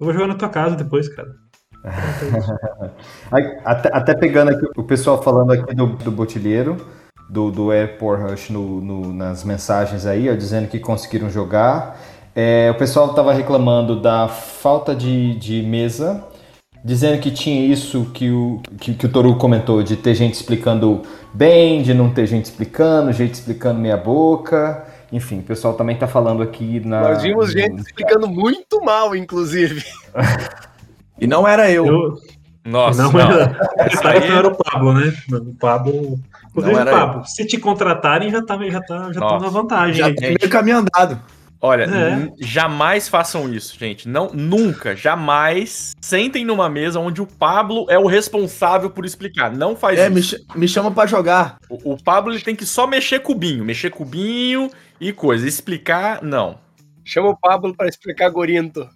[0.00, 1.36] Eu vou jogar na tua casa depois, cara.
[3.64, 6.84] até, até, pegando aqui o pessoal falando aqui do, do Botilheiro,
[7.30, 11.96] do, do Airport Rush no, no, nas mensagens aí, ó, dizendo que conseguiram jogar.
[12.38, 16.22] É, o pessoal estava reclamando da falta de, de mesa
[16.84, 21.02] dizendo que tinha isso que o, que, que o Toru comentou, de ter gente explicando
[21.34, 24.84] bem, de não ter gente explicando, gente explicando meia boca.
[25.10, 27.00] Enfim, o pessoal também está falando aqui na.
[27.00, 29.82] Nós vimos gente explicando muito mal, inclusive.
[31.18, 31.86] e não era eu.
[31.86, 32.14] eu...
[32.64, 33.20] Nossa, não, não.
[33.20, 33.58] era.
[33.78, 35.12] Essa aí era o Pablo, né?
[35.32, 36.20] O Pablo.
[36.50, 37.24] Inclusive, Pablo, eu.
[37.24, 39.94] se te contratarem, já tá, já tá, já tá na vantagem.
[39.94, 41.20] Já tem meio caminho andado.
[41.60, 42.30] Olha, é.
[42.38, 44.08] jamais façam isso, gente.
[44.08, 49.50] Não, nunca, jamais sentem numa mesa onde o Pablo é o responsável por explicar.
[49.50, 50.36] Não faz é, isso.
[50.54, 51.58] Me, me chama para jogar.
[51.68, 55.48] O, o, Pablo ele tem que só mexer cubinho, mexer cubinho e coisa.
[55.48, 56.58] Explicar, não.
[57.04, 58.88] Chama o Pablo para explicar Gorinto.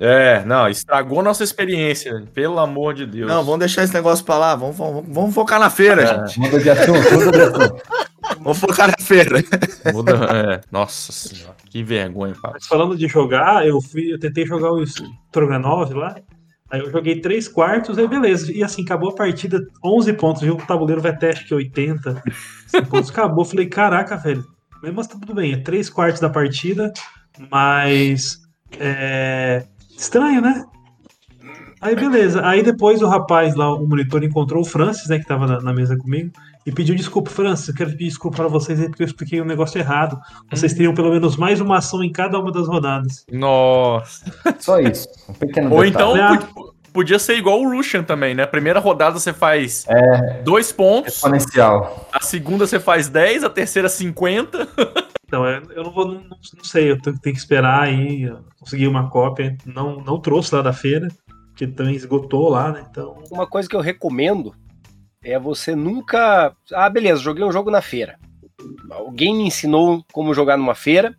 [0.00, 3.28] É, não, estragou nossa experiência, pelo amor de Deus.
[3.28, 6.06] Não, vamos deixar esse negócio pra lá, vamos, vamos, vamos focar na feira, é.
[6.06, 6.38] gente.
[6.38, 7.82] Muda de assunto, muda de assunto.
[8.40, 9.42] vamos focar na feira.
[9.92, 12.34] Muda, é, nossa senhora, que vergonha.
[12.42, 16.16] Mas falando de jogar, eu fui, eu tentei jogar o Stroganov lá,
[16.70, 20.54] aí eu joguei três quartos, aí beleza, e assim, acabou a partida, 11 pontos, viu,
[20.54, 22.22] o tabuleiro vai até acho que 80
[22.90, 24.44] pontos, acabou, falei, caraca, velho,
[24.94, 26.92] mas tá tudo bem, é três quartos da partida,
[27.50, 28.38] mas...
[28.78, 29.64] É,
[29.98, 30.64] Estranho, né?
[31.80, 32.46] Aí beleza.
[32.46, 35.72] Aí depois o rapaz lá, o monitor, encontrou o Francis, né, que tava na, na
[35.72, 36.30] mesa comigo,
[36.66, 39.44] e pediu desculpa, Francis, eu quero pedir desculpa para vocês aí porque eu expliquei um
[39.44, 40.18] negócio errado.
[40.50, 43.24] Vocês teriam pelo menos mais uma ação em cada uma das rodadas.
[43.32, 44.24] Nossa.
[44.58, 45.08] Só isso.
[45.28, 46.36] Um pequeno Ou detalhe.
[46.36, 48.44] então podia ser igual o Russian também, né?
[48.44, 51.14] Primeira rodada você faz é, dois pontos.
[51.14, 52.08] Exponencial.
[52.12, 54.68] A segunda você faz 10, a terceira 50.
[55.30, 59.10] Não, é, eu não vou, não, não sei, eu tenho que esperar aí, conseguir uma
[59.10, 59.54] cópia.
[59.66, 61.06] Não, não trouxe lá da feira,
[61.58, 62.86] que também esgotou lá, né?
[62.88, 63.20] Então.
[63.32, 64.54] Uma coisa que eu recomendo
[65.22, 66.54] é você nunca.
[66.72, 68.16] Ah, beleza, joguei um jogo na feira.
[68.88, 71.16] Alguém me ensinou como jogar numa feira.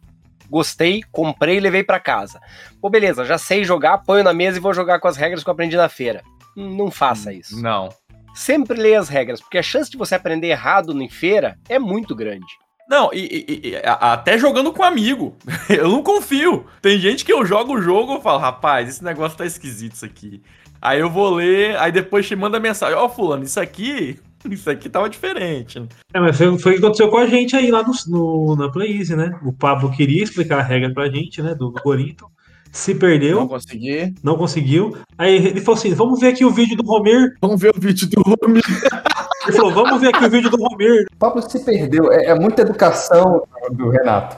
[0.49, 2.39] Gostei, comprei e levei para casa.
[2.81, 5.49] Pô, beleza, já sei jogar, ponho na mesa e vou jogar com as regras que
[5.49, 6.23] eu aprendi na feira.
[6.55, 7.61] Não faça isso.
[7.61, 7.89] Não.
[8.33, 12.15] Sempre leia as regras, porque a chance de você aprender errado em feira é muito
[12.15, 12.47] grande.
[12.89, 15.35] Não, e, e, e, até jogando com amigo.
[15.69, 16.65] eu não confio.
[16.81, 20.05] Tem gente que eu jogo o jogo e falo, rapaz, esse negócio tá esquisito isso
[20.05, 20.41] aqui.
[20.81, 24.19] Aí eu vou ler, aí depois te manda mensagem, ó, oh, fulano, isso aqui.
[24.49, 25.85] Isso aqui tava diferente.
[26.13, 28.69] É, mas foi, foi o que aconteceu com a gente aí lá no, no na
[28.69, 29.37] Playeasy, né?
[29.43, 31.53] O Pablo queria explicar a regra pra gente, né?
[31.53, 32.25] Do Corinto.
[32.71, 33.41] Se perdeu.
[33.41, 34.15] Não consegui.
[34.23, 34.97] Não conseguiu.
[35.17, 37.35] Aí ele falou assim: vamos ver aqui o vídeo do Romir.
[37.41, 38.63] Vamos ver o vídeo do Romir.
[39.49, 41.07] Ele falou, vamos ver aqui o vídeo do Romir.
[41.11, 42.11] O Pablo se perdeu.
[42.11, 44.37] É, é muita educação do Renato.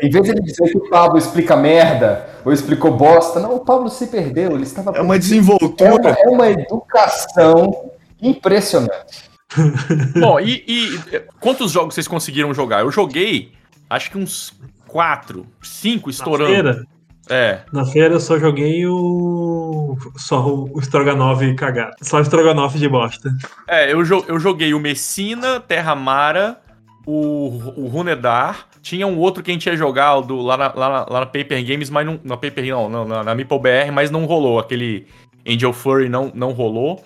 [0.00, 3.60] Em vez de ele dizer que o Pablo explica merda ou explicou bosta, não, o
[3.60, 4.52] Pablo se perdeu.
[4.52, 4.96] Ele estava.
[4.96, 5.90] É uma desenvoltura.
[5.90, 9.30] É uma, é uma educação impressionante.
[10.18, 12.80] Bom, e, e, quantos jogos vocês conseguiram jogar?
[12.80, 13.52] Eu joguei,
[13.90, 14.54] acho que uns
[14.86, 16.86] quatro, cinco estourando.
[17.28, 17.60] É.
[17.72, 19.96] Na feira eu só joguei o.
[20.16, 21.96] Só o Stroganov cagado.
[22.02, 23.30] Só o Stroganov de bosta.
[23.68, 26.60] É, eu, jo eu joguei o Messina, Terra Mara,
[27.06, 28.66] o, o Runedar.
[28.82, 31.26] Tinha um outro que a gente ia jogar do, lá, na, lá, na, lá na
[31.26, 32.20] Paper Games, mas não.
[32.24, 34.58] Na Paper não, não na, na Meeple BR, mas não rolou.
[34.58, 35.06] Aquele
[35.46, 37.04] Angel Furry não, não rolou.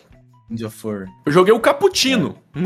[0.50, 1.06] Angel Furry.
[1.26, 2.36] Eu joguei o Cappuccino.
[2.54, 2.62] É.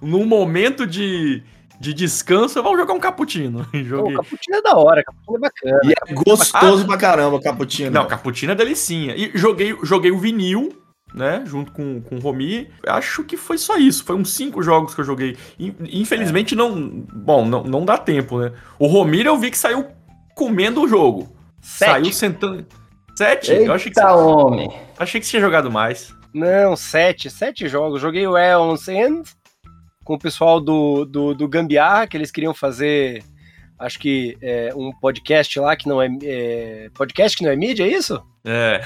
[0.06, 1.42] Num momento de
[1.80, 3.66] de descanso, vamos jogar um cappuccino.
[3.72, 4.14] Joguei.
[4.14, 5.80] O cappuccino é da hora, cappuccino é bacana.
[5.84, 7.90] E é gostoso ah, pra caramba o cappuccino.
[7.90, 9.14] Não, cappuccino é delicinha.
[9.16, 10.78] E joguei, joguei o vinil,
[11.14, 12.68] né, junto com, com o Romi.
[12.86, 14.04] Acho que foi só isso.
[14.04, 15.38] Foi uns cinco jogos que eu joguei.
[15.58, 16.56] Infelizmente, é.
[16.58, 16.90] não.
[17.14, 18.52] Bom, não, não dá tempo, né?
[18.78, 19.86] O Romir eu vi que saiu
[20.34, 21.34] comendo o jogo.
[21.62, 21.90] Sete.
[21.90, 22.66] Saiu sentando.
[23.16, 23.52] Sete?
[23.52, 24.06] Eita, eu achei que você...
[24.06, 24.70] homem.
[24.98, 26.14] Achei que você tinha jogado mais.
[26.34, 27.30] Não, sete.
[27.30, 28.02] Sete jogos.
[28.02, 29.30] Joguei o Eons End
[30.10, 33.22] com o pessoal do, do, do Gambiarra, que eles queriam fazer,
[33.78, 37.84] acho que é, um podcast lá que não é, é, Podcast que não é mídia,
[37.84, 38.20] é isso?
[38.44, 38.80] É.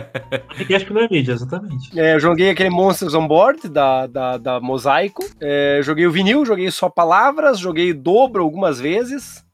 [0.56, 2.00] Podcast não é mídia, exatamente.
[2.00, 5.22] É, eu joguei aquele Monsters on Board da, da, da Mosaico.
[5.42, 9.44] É, joguei o vinil, joguei só palavras, joguei dobro algumas vezes.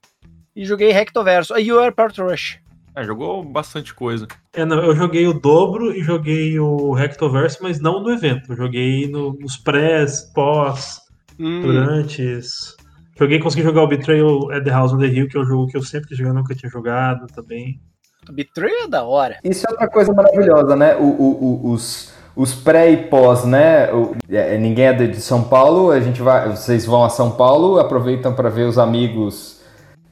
[0.54, 1.52] E joguei Rectoverso.
[1.52, 2.60] Aí o Airport Rush.
[2.94, 4.28] É, jogou bastante coisa.
[4.52, 8.52] É, não, eu joguei o dobro e joguei o Rectoverso, mas não no evento.
[8.52, 11.07] Eu joguei no, nos prés, pós,
[11.38, 11.62] hum.
[11.62, 12.76] durantes.
[13.18, 15.66] Joguei, consegui jogar o Betrayal at the House on the Hill, que é um jogo
[15.66, 17.80] que eu sempre quis jogar, nunca tinha jogado também.
[18.30, 19.38] Betrayal é da hora.
[19.42, 20.96] Isso é outra coisa maravilhosa, né?
[20.96, 23.92] O, o, o, os, os pré e pós, né?
[23.92, 27.78] O, é, ninguém é de São Paulo, a gente vai, vocês vão a São Paulo,
[27.78, 29.57] aproveitam para ver os amigos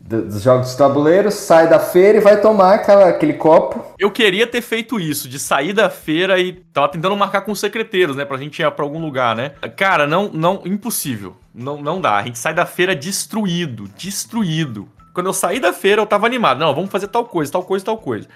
[0.06, 3.84] dos jogos de tabuleiro, sai da feira e vai tomar aquela, aquele copo.
[3.98, 7.58] Eu queria ter feito isso, de sair da feira e tava tentando marcar com os
[7.58, 9.50] secreteiros, né, pra gente ir para algum lugar, né?
[9.76, 11.36] Cara, não, não, impossível.
[11.52, 12.16] Não, não dá.
[12.16, 14.88] A gente sai da feira destruído, destruído.
[15.12, 16.58] Quando eu saí da feira, eu tava animado.
[16.58, 18.28] Não, vamos fazer tal coisa, tal coisa, tal coisa.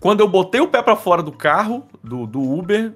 [0.00, 2.92] Quando eu botei o pé para fora do carro, do, do Uber,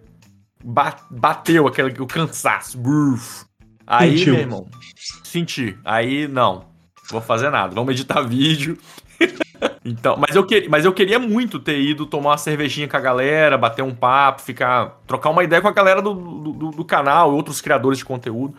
[1.10, 2.78] bateu aquele o cansaço.
[3.86, 4.32] Aí, Sentiu.
[4.34, 4.66] meu irmão,
[5.22, 5.78] senti.
[5.84, 6.68] Aí, não
[7.10, 8.78] vou fazer nada, vamos editar vídeo.
[9.84, 13.00] então, mas eu, que, mas eu queria muito ter ido tomar uma cervejinha com a
[13.00, 15.00] galera, bater um papo, ficar.
[15.06, 18.54] trocar uma ideia com a galera do, do, do canal, outros criadores de conteúdo.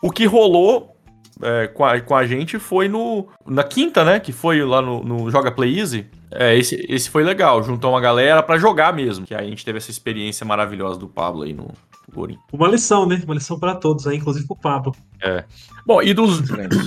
[0.00, 0.94] O que rolou
[1.42, 4.20] é, com, a, com a gente foi no, na quinta, né?
[4.20, 6.06] Que foi lá no, no Joga Play Easy.
[6.30, 7.62] É, esse, esse foi legal.
[7.62, 9.26] Juntou uma galera para jogar mesmo.
[9.26, 11.72] Que aí a gente teve essa experiência maravilhosa do Pablo aí no,
[12.52, 13.20] Uma lição, né?
[13.24, 14.94] Uma lição para todos aí, inclusive pro Pablo.
[15.22, 15.44] É.
[15.86, 16.40] Bom, e dos.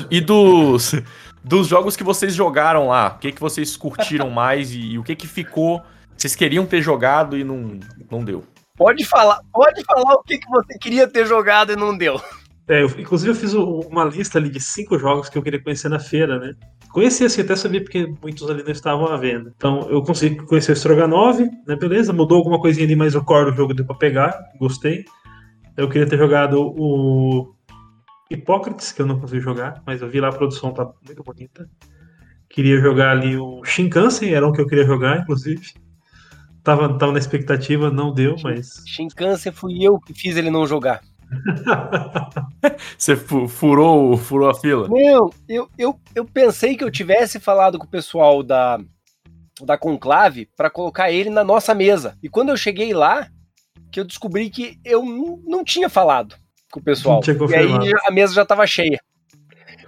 [0.09, 0.95] e dos.
[1.43, 5.03] Dos jogos que vocês jogaram lá, o que, que vocês curtiram mais e, e o
[5.03, 5.81] que, que ficou.
[6.17, 7.79] Vocês queriam ter jogado e não,
[8.11, 8.43] não deu.
[8.75, 12.21] Pode falar, pode falar o que, que você queria ter jogado e não deu.
[12.67, 15.87] É, eu, inclusive eu fiz uma lista ali de cinco jogos que eu queria conhecer
[15.87, 16.53] na feira, né?
[16.91, 19.53] Conheci assim, até sabia porque muitos ali não estavam à venda.
[19.55, 21.75] Então eu consegui conhecer o Stroganov, né?
[21.75, 25.05] Beleza, mudou alguma coisinha ali, mas o core do jogo deu pra pegar, gostei.
[25.75, 27.53] Eu queria ter jogado o
[28.31, 31.69] Hipócrates, que eu não consegui jogar, mas eu vi lá a produção tá muito bonita.
[32.49, 35.61] Queria jogar ali o Shinkansen, era um que eu queria jogar, inclusive.
[36.63, 38.83] Tava, tava na expectativa, não deu, mas.
[38.87, 41.01] Shinkansen fui eu que fiz ele não jogar.
[42.97, 44.87] Você furou, furou a fila?
[44.87, 48.79] Não, eu, eu, eu pensei que eu tivesse falado com o pessoal da,
[49.61, 52.17] da Conclave para colocar ele na nossa mesa.
[52.21, 53.27] E quando eu cheguei lá,
[53.91, 55.03] que eu descobri que eu
[55.45, 56.35] não tinha falado
[56.71, 57.21] com o pessoal.
[57.49, 58.99] E aí a mesa já estava cheia.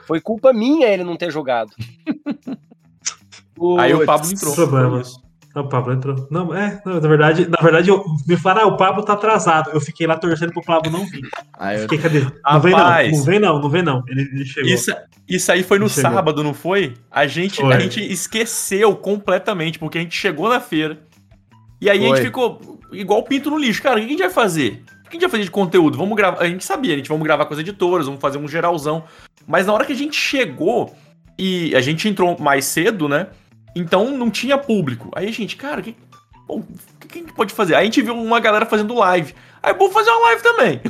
[0.05, 1.71] Foi culpa minha ele não ter jogado.
[3.77, 4.55] aí o Pablo entrou.
[4.55, 5.28] Problemas.
[5.55, 6.27] O Pablo entrou.
[6.29, 9.71] Não, é, na verdade, na verdade, eu, me falaram, ah, o Pablo tá atrasado.
[9.71, 11.27] Eu fiquei lá torcendo pro Pablo não vir.
[11.57, 11.81] Ah, eu...
[11.81, 12.21] Fiquei, cadê?
[12.21, 14.03] Não vem não, não vem não, não vem não.
[14.07, 14.69] Ele, ele chegou.
[14.69, 14.91] Isso,
[15.27, 16.93] isso aí foi no sábado, não foi?
[17.09, 17.73] A gente, foi.
[17.73, 20.99] a gente esqueceu completamente, porque a gente chegou na feira.
[21.81, 22.07] E aí foi.
[22.07, 23.81] a gente ficou igual pinto no lixo.
[23.81, 24.83] Cara, o que a gente vai fazer?
[25.05, 25.97] O que a gente vai fazer de conteúdo?
[25.97, 26.43] Vamos gravar.
[26.43, 29.03] A gente sabia, a gente vamos gravar com as editoras, vamos fazer um geralzão.
[29.47, 30.95] Mas na hora que a gente chegou
[31.39, 33.27] e a gente entrou mais cedo, né?
[33.75, 35.11] Então não tinha público.
[35.15, 35.95] Aí a gente, cara, que,
[36.47, 37.75] bom, o que a gente pode fazer?
[37.75, 39.33] Aí a gente viu uma galera fazendo live.
[39.61, 40.81] Aí, vou fazer uma live também.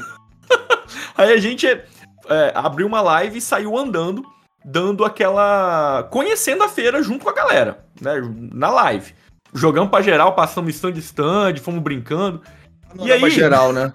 [1.18, 4.24] Aí a gente é, abriu uma live e saiu andando,
[4.64, 6.08] dando aquela.
[6.12, 8.14] conhecendo a feira junto com a galera, né?
[8.54, 9.14] Na live.
[9.54, 12.42] Jogamos pra geral, passamos stand stand, fomos brincando.
[12.94, 13.20] Não e aí.
[13.20, 13.92] Pra geral, né?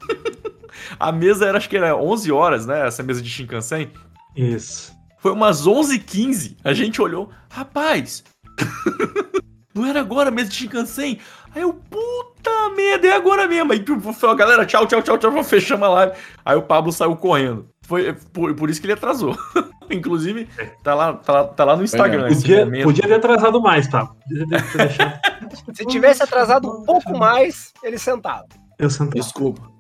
[0.99, 2.87] a mesa era, acho que era 11 horas, né?
[2.87, 3.91] Essa mesa de Shinkansen.
[4.37, 4.93] Isso.
[5.19, 6.57] Foi umas 11h15.
[6.65, 8.25] A gente olhou, rapaz,
[9.75, 11.19] Não era agora mesmo de Shinkansen?
[11.53, 13.73] Aí eu, puta merda, é agora mesmo.
[13.73, 16.13] Aí foi a galera, tchau, tchau, tchau, tchau, fechamos a live.
[16.45, 17.69] Aí o Pablo saiu correndo.
[17.83, 19.37] Foi por, por isso que ele atrasou.
[19.91, 20.49] Inclusive,
[20.83, 22.29] tá lá, tá lá, tá lá no Instagram.
[22.29, 24.17] Podia, podia ter atrasado mais, Pablo.
[25.75, 28.47] Se tivesse atrasado um pouco mais, ele sentava.
[28.79, 29.15] Eu sentava.
[29.15, 29.75] Desculpa.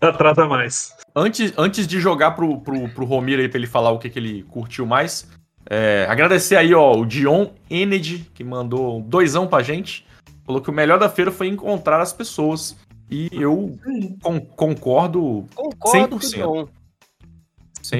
[0.00, 0.94] Atrasa mais.
[1.14, 4.18] Antes, antes de jogar pro, pro, pro Romir aí pra ele falar o que, que
[4.18, 5.28] ele curtiu mais,
[5.68, 10.06] é, agradecer aí, ó, o Dion Energy, que mandou doisão pra gente.
[10.44, 12.76] Falou que o melhor da feira foi encontrar as pessoas.
[13.10, 13.76] E eu
[14.22, 16.68] con concordo, concordo 100%.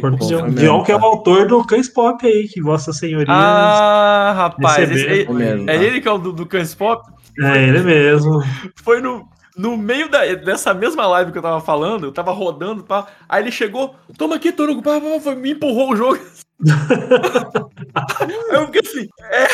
[0.00, 3.32] Com Dion, que é o autor do Cães Pop aí, que Vossa Senhoria.
[3.32, 7.02] Ah, rapaz, esse, é, é, é, ele que é o do, do Cães Pop?
[7.40, 8.40] É ele mesmo.
[8.84, 12.84] Foi no, no meio da, dessa mesma live que eu tava falando, eu tava rodando,
[12.84, 16.20] pá, aí ele chegou, toma aqui, Torugo, pá, pá, me empurrou o jogo.
[18.52, 19.48] eu fiquei assim, é.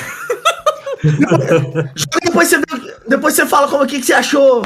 [2.25, 2.61] depois, você,
[3.09, 4.62] depois você fala como que, que você achou.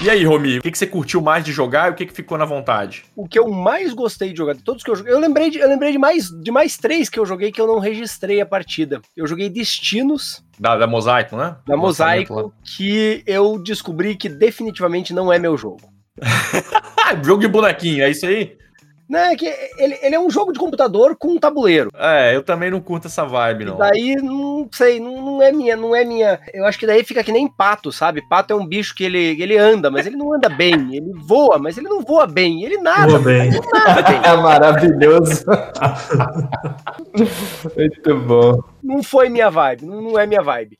[0.00, 2.12] E aí, Romi, o que, que você curtiu mais de jogar e o que, que
[2.12, 3.04] ficou na vontade?
[3.16, 5.58] O que eu mais gostei de jogar, de todos que eu joguei, eu lembrei de,
[5.58, 8.46] eu lembrei de mais de mais três que eu joguei que eu não registrei a
[8.46, 9.00] partida.
[9.16, 10.44] Eu joguei Destinos.
[10.58, 11.56] Da, da Mosaico, né?
[11.66, 15.80] Da Mosaico, que eu descobri que definitivamente não é meu jogo.
[17.24, 18.56] jogo de bonequinho, é isso aí?
[19.08, 19.46] Não, é que
[19.78, 21.90] ele, ele é um jogo de computador com um tabuleiro.
[21.94, 23.76] É, eu também não curto essa vibe, não.
[23.76, 26.38] E daí, não sei, não, não, é minha, não é minha.
[26.52, 28.20] Eu acho que daí fica que nem pato, sabe?
[28.28, 30.94] Pato é um bicho que ele, ele anda, mas ele não anda bem.
[30.94, 32.62] Ele voa, mas ele não voa bem.
[32.62, 33.48] Ele nada, voa bem.
[33.48, 34.18] Ele nada bem.
[34.28, 35.44] É maravilhoso.
[37.76, 38.60] Muito bom.
[38.82, 40.78] Não foi minha vibe, não, não é minha vibe.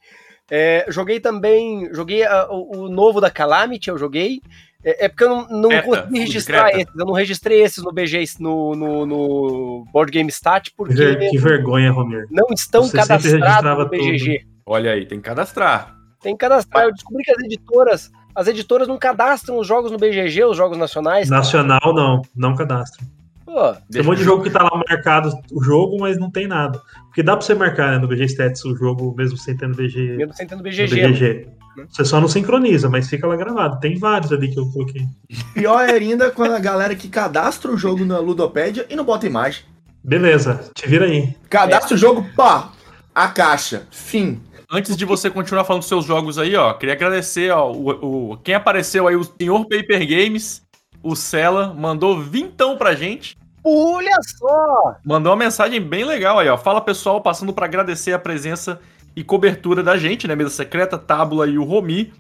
[0.50, 4.40] É, joguei também, joguei uh, o, o novo da Calamity, eu joguei.
[4.84, 6.94] É, é porque eu não, não consegui registrar esses.
[6.96, 11.16] Eu não registrei esses no BG, no, no, no Board Game Stat, porque.
[11.30, 12.26] Que vergonha, Romir.
[12.30, 14.38] Não estão Você cadastrados no BGG.
[14.38, 14.50] Tudo.
[14.66, 15.96] Olha aí, tem que cadastrar.
[16.20, 16.84] Tem que cadastrar.
[16.84, 20.78] Eu descobri que as editoras, as editoras não cadastram os jogos no BGG, os jogos
[20.78, 21.28] nacionais.
[21.28, 21.94] Nacional cara.
[21.94, 23.06] não, não cadastram.
[23.44, 26.46] Pô, tem um monte de jogo que tá lá marcado o jogo, mas não tem
[26.46, 26.80] nada.
[27.06, 29.74] Porque dá pra você marcar né, no BG Stats o jogo mesmo sem ter no
[29.74, 30.16] BG.
[30.18, 31.02] Mesmo sem ter no BGG.
[31.02, 31.48] No BGG.
[31.78, 31.86] Né?
[31.88, 33.78] Você só não sincroniza, mas fica lá gravado.
[33.78, 35.06] Tem vários ali que eu coloquei.
[35.54, 39.26] Pior é ainda quando a galera que cadastra o jogo na Ludopédia e não bota
[39.26, 39.64] imagem.
[40.02, 41.36] Beleza, te vira aí.
[41.48, 41.96] Cadastra é.
[41.96, 42.72] o jogo, pá,
[43.14, 44.40] a caixa, fim.
[44.70, 48.36] Antes de você continuar falando dos seus jogos aí, ó, queria agradecer, ó, o, o
[48.38, 50.62] quem apareceu aí, o senhor Paper Games,
[51.02, 53.36] o Cela, mandou vintão pra gente.
[53.64, 54.96] Olha só!
[55.04, 56.56] Mandou uma mensagem bem legal aí, ó.
[56.56, 58.80] Fala pessoal, passando para agradecer a presença
[59.18, 60.37] e cobertura da gente, né?
[60.37, 62.12] Mesa Secreta, Tábula e o Romi.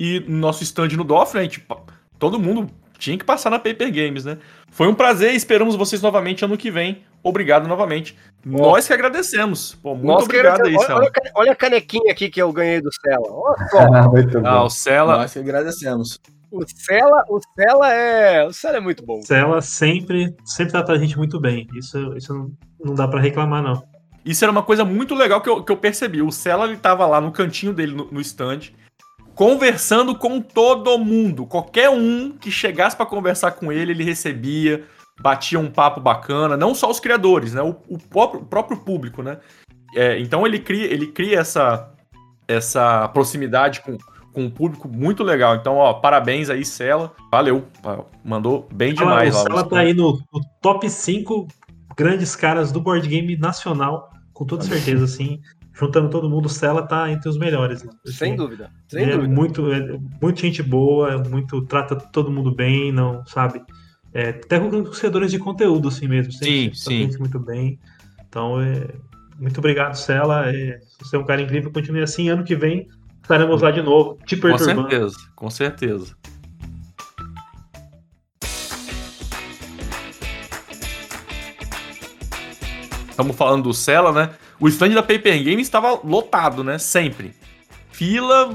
[0.00, 1.46] E nosso stand no DOF, né?
[1.46, 1.80] Tipo,
[2.18, 4.36] todo mundo tinha que passar na Paper Games, né?
[4.68, 7.04] Foi um prazer e esperamos vocês novamente ano que vem.
[7.22, 8.18] Obrigado novamente.
[8.44, 9.76] Nós que agradecemos.
[9.80, 10.98] Pô, muito Nós obrigado aí, Cela.
[10.98, 13.30] Olha, olha, a canequinha aqui que eu ganhei do Cela.
[13.30, 13.78] Olha só.
[14.44, 15.18] Ah, ah, o Cela.
[15.18, 16.18] Nós que agradecemos.
[16.50, 19.22] O Cela, o Cela é, o Cela é muito bom.
[19.22, 21.68] Cela sempre, sempre trata a gente muito bem.
[21.76, 22.50] Isso, isso não,
[22.84, 23.88] não dá para reclamar não.
[24.24, 26.20] Isso era uma coisa muito legal que eu, que eu percebi.
[26.22, 28.72] O Cela ele tava lá no cantinho dele, no, no stand,
[29.34, 31.46] conversando com todo mundo.
[31.46, 34.84] Qualquer um que chegasse para conversar com ele, ele recebia,
[35.20, 36.56] batia um papo bacana.
[36.56, 37.62] Não só os criadores, né?
[37.62, 39.38] O, o próprio, o próprio público, né?
[39.94, 41.90] É, então ele cria, ele cria essa,
[42.46, 43.96] essa proximidade com,
[44.32, 45.56] com um público muito legal.
[45.56, 47.12] Então, ó, parabéns aí, Cela.
[47.30, 47.66] Valeu.
[48.24, 49.34] Mandou bem demais.
[49.34, 51.48] Ah, o Cela tá aí no, no top 5
[52.00, 55.38] grandes caras do board game nacional, com toda certeza, assim.
[55.74, 57.82] Juntando todo mundo, o Cela tá entre os melhores.
[57.82, 58.70] Assim, sem dúvida.
[58.88, 59.34] Sem é dúvida.
[59.34, 63.62] Muito, é, muito gente boa, muito trata todo mundo bem, não sabe?
[64.14, 66.32] É, até com os criadores de conteúdo, assim mesmo.
[66.32, 67.10] Sim, sim.
[67.18, 67.78] Muito bem.
[68.26, 68.88] Então, é,
[69.38, 70.48] muito obrigado, Cela.
[70.48, 72.30] É, você é um cara incrível, continue assim.
[72.30, 72.88] Ano que vem
[73.22, 74.84] estaremos lá de novo, te perturbando.
[74.84, 76.16] Com certeza, com certeza.
[83.20, 84.30] Estamos falando do Cela, né?
[84.58, 86.78] O stand da Paper Games estava lotado, né?
[86.78, 87.34] Sempre.
[87.92, 88.54] Fila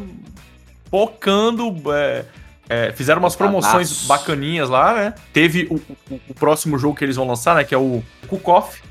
[0.89, 1.73] pocando.
[1.93, 2.25] É,
[2.67, 5.13] é, fizeram umas promoções bacaninhas lá, né?
[5.31, 5.75] Teve o,
[6.11, 7.63] o, o, próximo jogo que eles vão lançar, né?
[7.63, 8.81] Que é o Kukoff.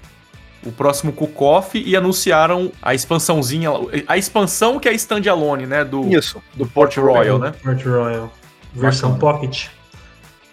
[0.64, 3.70] O próximo Kukoff e anunciaram a expansãozinha,
[4.06, 5.84] a expansão que é standalone, né?
[5.84, 6.42] Do, Isso.
[6.54, 7.52] do Port Royal, né?
[7.62, 8.32] Port Royal.
[8.72, 9.32] Versão Bacana.
[9.38, 9.66] Pocket.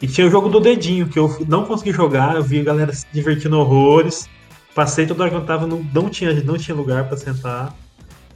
[0.01, 2.91] E tinha o jogo do dedinho, que eu não consegui jogar, eu vi a galera
[2.91, 4.27] se divertindo horrores.
[4.73, 7.75] Passei toda hora que eu tava, não, não, tinha, não tinha lugar para sentar.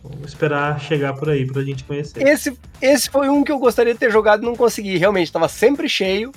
[0.04, 2.22] Vamos esperar chegar por aí pra gente conhecer.
[2.28, 4.98] Esse, esse foi um que eu gostaria de ter jogado e não consegui.
[4.98, 6.32] Realmente, tava sempre cheio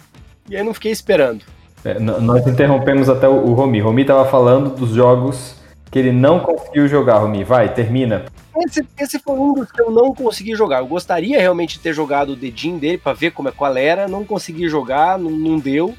[0.49, 1.45] e aí não fiquei esperando.
[1.85, 3.81] É, nós interrompemos até o, o Romi.
[3.81, 5.57] Romi tava falando dos jogos
[5.91, 7.45] que ele não conseguiu jogar, Romi.
[7.45, 8.27] Vai, termina.
[8.57, 10.79] Esse, esse foi um dos que eu não consegui jogar.
[10.79, 14.09] Eu gostaria realmente de ter jogado o dedinho dele para ver como é qual era.
[14.09, 15.95] Não consegui jogar, não, não deu.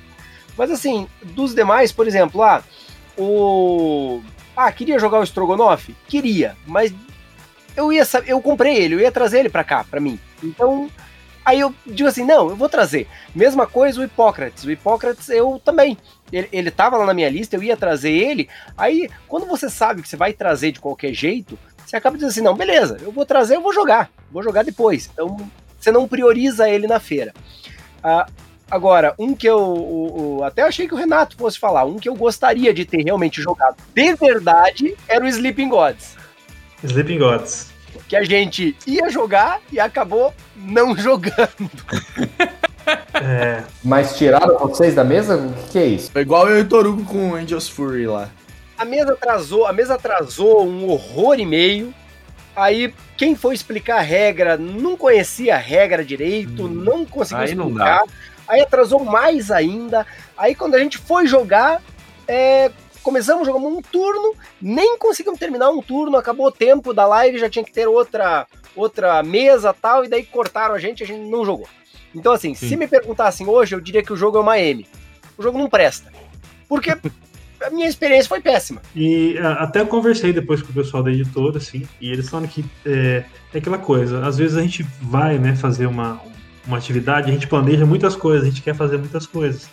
[0.58, 2.62] Mas assim, dos demais, por exemplo, ah,
[3.20, 4.22] o.
[4.56, 5.96] Ah, queria jogar o Strogonoff?
[6.08, 6.94] Queria, mas
[7.76, 10.20] eu ia eu comprei ele, eu ia trazer ele para cá, para mim.
[10.44, 10.90] Então,
[11.46, 13.08] aí eu digo assim, não, eu vou trazer.
[13.36, 14.64] Mesma coisa o Hipócrates.
[14.64, 15.98] O Hipócrates eu também.
[16.32, 18.50] Ele, ele tava lá na minha lista, eu ia trazer ele.
[18.78, 22.42] Aí, quando você sabe que você vai trazer de qualquer jeito, você acaba dizendo assim,
[22.42, 24.10] não, beleza, eu vou trazer, eu vou jogar.
[24.32, 25.10] Vou jogar depois.
[25.12, 25.38] Então,
[25.80, 27.34] você não prioriza ele na feira.
[28.04, 28.28] Ah,
[28.70, 32.08] Agora, um que eu, o, o, até achei que o Renato fosse falar, um que
[32.08, 36.16] eu gostaria de ter realmente jogado de verdade era o Sleeping Gods.
[36.84, 37.72] Sleeping Gods.
[38.08, 41.50] Que a gente ia jogar e acabou não jogando.
[43.14, 43.64] É.
[43.84, 45.38] Mas tiraram vocês da mesa?
[45.38, 46.12] O que, que é isso?
[46.12, 48.30] Foi igual eu e o Torugo com o Angels Fury lá.
[48.78, 51.94] A mesa atrasou, a mesa atrasou um horror e meio.
[52.56, 58.04] Aí quem foi explicar a regra não conhecia a regra direito, hum, não conseguiu explicar.
[58.50, 60.06] Aí atrasou mais ainda.
[60.36, 61.82] Aí quando a gente foi jogar,
[62.28, 62.72] é,
[63.04, 67.50] começamos, jogamos um turno, nem conseguimos terminar um turno, acabou o tempo da live, já
[67.50, 71.46] tinha que ter outra outra mesa tal, e daí cortaram a gente, a gente não
[71.46, 71.68] jogou.
[72.14, 72.70] Então assim, Sim.
[72.70, 74.86] se me perguntassem hoje, eu diria que o jogo é uma M.
[75.38, 76.12] O jogo não presta.
[76.68, 76.92] Porque
[77.62, 78.82] a minha experiência foi péssima.
[78.96, 82.66] E até eu conversei depois com o pessoal da editora, assim, e eles falam que
[82.86, 83.24] é,
[83.54, 86.22] é aquela coisa, às vezes a gente vai, né, fazer uma,
[86.66, 89.70] uma atividade, a gente planeja muitas coisas, a gente quer fazer muitas coisas.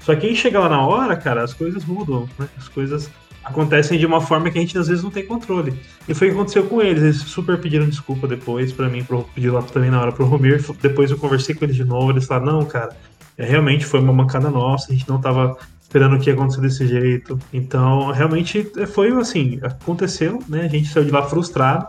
[0.00, 2.48] Só que aí chega lá na hora, cara, as coisas mudam, né?
[2.56, 3.10] As coisas
[3.44, 5.72] acontecem de uma forma que a gente às vezes não tem controle.
[6.08, 7.02] E foi o que aconteceu com eles.
[7.02, 10.64] Eles super pediram desculpa depois para mim, pro, pediram lá também na hora pro Romir.
[10.80, 12.10] Depois eu conversei com eles de novo.
[12.10, 12.96] Eles falaram: não, cara,
[13.38, 16.86] é, realmente foi uma mancada nossa, a gente não tava esperando que ia acontecer desse
[16.86, 17.38] jeito.
[17.52, 20.62] Então, realmente foi assim: aconteceu, né?
[20.62, 21.86] A gente saiu de lá frustrado.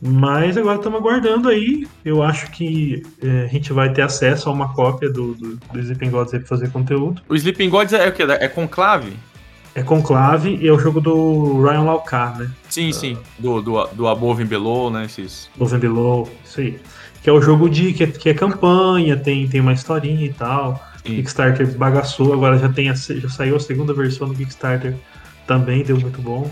[0.00, 1.86] Mas agora estamos aguardando aí.
[2.04, 5.78] Eu acho que é, a gente vai ter acesso a uma cópia do, do, do
[5.78, 7.20] Sleeping Gods para fazer conteúdo.
[7.28, 8.22] O Sleeping Gods é o quê?
[8.22, 9.12] É conclave?
[9.74, 12.50] É Conclave e é o jogo do Ryan Laucar, né?
[12.68, 13.16] Sim, sim.
[13.38, 15.04] Do, do, do Above and Below, né?
[15.04, 15.48] Esses...
[15.54, 16.80] Above and Below, isso aí.
[17.22, 20.32] Que é o jogo de que é, que é campanha, tem, tem uma historinha e
[20.32, 20.74] tal.
[21.06, 21.16] Sim.
[21.16, 24.94] Kickstarter bagaçou, agora já, tem a, já saiu a segunda versão do Kickstarter,
[25.46, 26.50] também deu muito bom.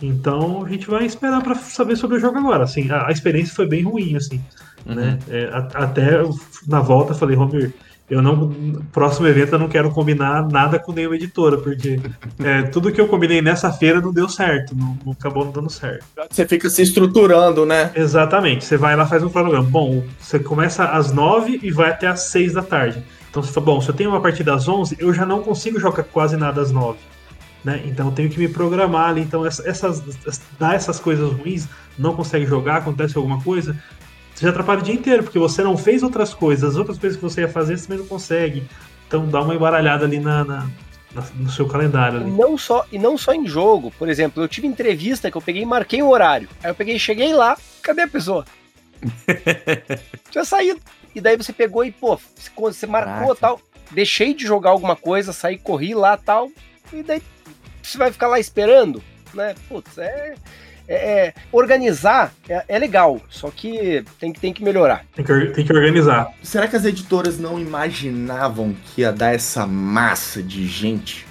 [0.00, 2.64] Então a gente vai esperar para saber sobre o jogo agora.
[2.64, 4.40] Assim, a, a experiência foi bem ruim, assim.
[4.84, 4.94] Uhum.
[4.94, 5.18] Né?
[5.28, 6.22] É, a, até
[6.66, 7.72] na volta falei, Romir,
[8.08, 8.82] eu não.
[8.92, 12.00] Próximo evento eu não quero combinar nada com nenhuma editora, porque
[12.38, 15.70] é, tudo que eu combinei nessa feira não deu certo, não, não, acabou não dando
[15.70, 16.04] certo.
[16.30, 17.90] Você fica se estruturando, né?
[17.96, 18.64] Exatamente.
[18.64, 19.68] Você vai lá faz um cronograma.
[19.68, 23.02] Bom, você começa às nove e vai até às seis da tarde.
[23.28, 25.80] Então você fala, bom, se eu tenho uma partida às onze, eu já não consigo
[25.80, 26.98] jogar quase nada às nove.
[27.66, 27.82] Né?
[27.84, 29.22] Então eu tenho que me programar ali.
[29.22, 31.66] Então essas, essas, dar essas coisas ruins,
[31.98, 33.76] não consegue jogar, acontece alguma coisa,
[34.32, 37.18] você já atrapalha o dia inteiro, porque você não fez outras coisas, as outras coisas
[37.18, 38.62] que você ia fazer, você também não consegue.
[39.08, 40.66] Então dá uma embaralhada ali na, na,
[41.12, 42.20] na no seu calendário.
[42.20, 42.30] Ali.
[42.30, 43.90] E não, só, e não só em jogo.
[43.98, 46.48] Por exemplo, eu tive entrevista que eu peguei e marquei o horário.
[46.62, 48.44] Aí eu peguei cheguei lá, cadê a pessoa?
[50.30, 50.80] Tinha saído.
[51.16, 52.16] E daí você pegou e, pô,
[52.56, 53.40] você marcou Caraca.
[53.40, 53.60] tal.
[53.90, 56.48] Deixei de jogar alguma coisa, saí, corri lá tal.
[56.92, 57.20] E daí
[57.88, 59.02] você vai ficar lá esperando,
[59.34, 59.54] né?
[59.68, 60.34] Putz, é
[60.88, 65.04] é, é, organizar é, é, legal, só que tem, tem que melhorar.
[65.14, 66.30] Tem que, tem que organizar.
[66.42, 71.26] Será que as editoras não imaginavam que ia dar essa massa de gente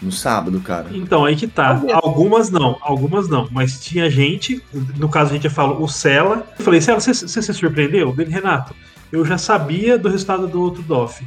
[0.00, 0.88] no sábado, cara?
[0.92, 1.82] Então, aí que tá.
[1.92, 3.48] Algumas não, algumas não.
[3.50, 4.62] Mas tinha gente,
[4.96, 6.46] no caso a gente já falou, o Cela.
[6.58, 8.12] Eu falei, Cela, você, você se surpreendeu?
[8.14, 8.74] Dele, Renato,
[9.12, 11.22] eu já sabia do resultado do outro DOF.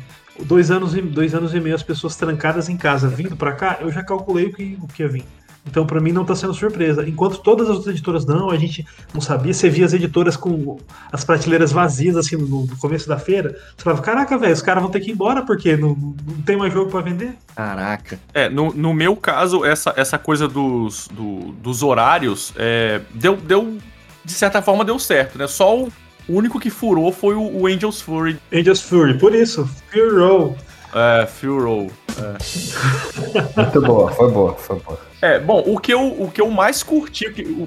[0.46, 3.78] Dois anos, e, dois anos e meio as pessoas trancadas em casa vindo para cá,
[3.82, 5.26] eu já calculei o que, o que ia vir.
[5.70, 7.08] Então, para mim, não está sendo surpresa.
[7.08, 9.54] Enquanto todas as outras editoras não, a gente não sabia.
[9.54, 10.80] Você via as editoras com
[11.12, 13.52] as prateleiras vazias, assim, no, começo da feira.
[13.78, 16.58] Você falava, caraca, velho, os caras vão ter que ir embora porque não, não tem
[16.58, 17.36] mais jogo para vender.
[17.56, 18.20] Caraca.
[18.34, 23.78] É, no, no meu caso, essa, essa coisa dos, do, dos horários é, deu, deu,
[24.24, 25.46] de certa forma, deu certo, né?
[25.46, 25.92] Só o,
[26.30, 28.40] o único que furou foi o, o Angels Fury.
[28.54, 30.56] Angels Fury, por isso, Furou.
[30.94, 31.92] É, Furou.
[32.18, 33.60] É.
[33.62, 35.00] Muito boa, foi boa, foi boa.
[35.22, 37.26] É, bom, o que eu, o que eu mais curti,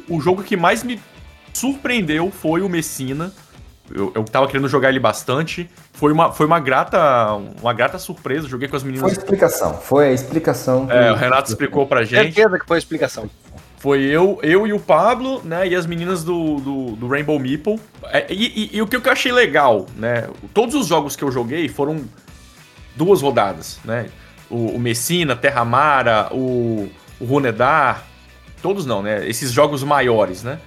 [0.08, 1.00] o, o jogo que mais me
[1.52, 3.32] surpreendeu foi o Messina.
[3.94, 5.68] Eu, eu tava querendo jogar ele bastante.
[5.92, 8.48] Foi uma, foi uma grata uma grata surpresa.
[8.48, 9.02] Joguei com as meninas.
[9.02, 9.74] Foi a explicação.
[9.74, 10.90] Foi a explicação.
[10.90, 12.32] É, o Renato explicou pra gente.
[12.32, 13.28] Certeza que foi a explicação.
[13.82, 15.66] Foi eu, eu e o Pablo, né?
[15.66, 17.80] E as meninas do, do, do Rainbow Meeple.
[18.04, 20.28] É, e, e, e, o que eu achei legal, né?
[20.54, 22.04] Todos os jogos que eu joguei foram
[22.94, 24.06] duas rodadas, né?
[24.48, 26.88] O, o Messina, Terramara, o
[27.22, 28.04] o Runedar,
[28.60, 29.28] todos não, né?
[29.28, 30.58] Esses jogos maiores, né?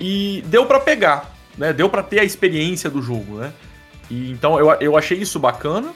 [0.00, 1.70] E deu para pegar, né?
[1.72, 3.52] Deu para ter a experiência do jogo, né?
[4.10, 5.92] E, então eu, eu achei isso bacana.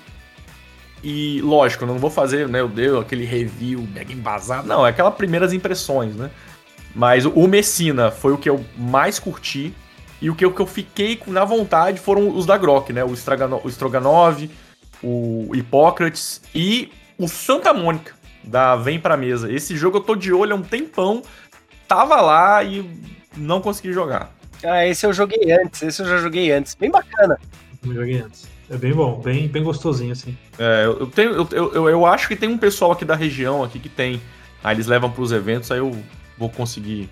[1.03, 2.61] E lógico, eu não vou fazer, né?
[2.61, 4.69] Eu dei aquele review mega embasado.
[4.69, 6.31] Não, é aquelas primeiras impressões, né?
[6.95, 9.75] Mas o Messina foi o que eu mais curti.
[10.21, 13.03] E o que eu, que eu fiquei na vontade foram os da Grok, né?
[13.03, 14.49] O, Stragano, o Stroganov,
[15.03, 18.15] o Hipócrates e o Santa Mônica
[18.45, 19.53] da Vem Pra Mesa.
[19.53, 21.23] Esse jogo eu tô de olho há um tempão,
[21.89, 22.89] tava lá e
[23.37, 24.33] não consegui jogar.
[24.65, 26.75] Ah, esse eu joguei antes, esse eu já joguei antes.
[26.75, 27.37] Bem bacana.
[27.85, 28.49] Eu joguei antes.
[28.71, 30.37] É bem bom, bem, bem gostosinho, assim.
[30.59, 33.79] É, eu, tenho, eu, eu, eu acho que tem um pessoal aqui da região aqui
[33.79, 34.23] que tem.
[34.63, 35.93] Aí eles levam pros eventos, aí eu
[36.39, 37.09] vou conseguir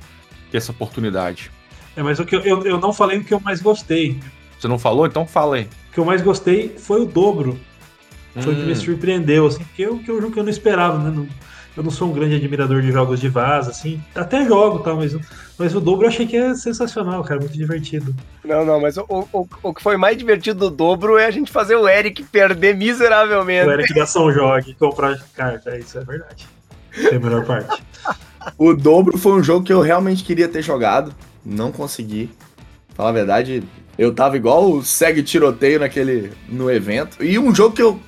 [0.50, 1.50] ter essa oportunidade.
[1.96, 4.18] É, mas o que eu, eu, eu não falei o que eu mais gostei.
[4.58, 5.06] Você não falou?
[5.06, 5.68] Então fala aí.
[5.90, 7.58] O que eu mais gostei foi o dobro
[8.38, 8.76] foi o que me hum.
[8.76, 11.26] surpreendeu, assim, porque é um jogo que eu não esperava, né?
[11.76, 14.02] eu não sou um grande admirador de jogos de vaza, assim.
[14.14, 15.16] Até jogo, tá, mas,
[15.58, 18.14] mas o dobro eu achei que é sensacional, cara, muito divertido.
[18.44, 21.50] Não, não, mas o, o, o que foi mais divertido do dobro é a gente
[21.50, 23.68] fazer o Eric perder miseravelmente.
[23.68, 26.46] O Eric da São Jogue comprar carta, isso é verdade.
[27.10, 27.82] É a melhor parte.
[28.56, 31.14] o dobro foi um jogo que eu realmente queria ter jogado,
[31.44, 32.30] não consegui.
[32.94, 33.62] Falar a verdade,
[33.98, 37.22] eu tava igual o segue tiroteio naquele no evento.
[37.22, 38.00] E um jogo que eu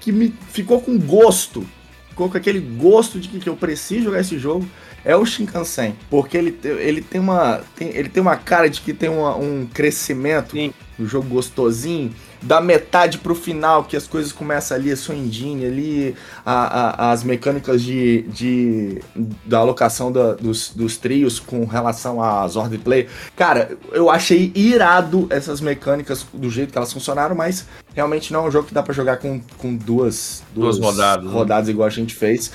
[0.00, 1.66] que me ficou com gosto,
[2.08, 4.66] ficou com aquele gosto de que, que eu preciso jogar esse jogo
[5.04, 8.92] é o Shinkansen, porque ele, ele tem uma tem, ele tem uma cara de que
[8.92, 10.72] tem uma, um crescimento, Sim.
[10.98, 12.12] um jogo gostosinho,
[12.42, 17.12] da metade pro final, que as coisas começam ali, a sua engine ali, a, a,
[17.12, 19.02] as mecânicas de, de
[19.44, 23.08] da alocação da, dos, dos trios com relação às ordem de play.
[23.36, 28.48] Cara, eu achei irado essas mecânicas do jeito que elas funcionaram, mas realmente não é
[28.48, 31.32] um jogo que dá para jogar com, com duas, duas, duas rodadas, né?
[31.32, 32.50] rodadas igual a gente fez.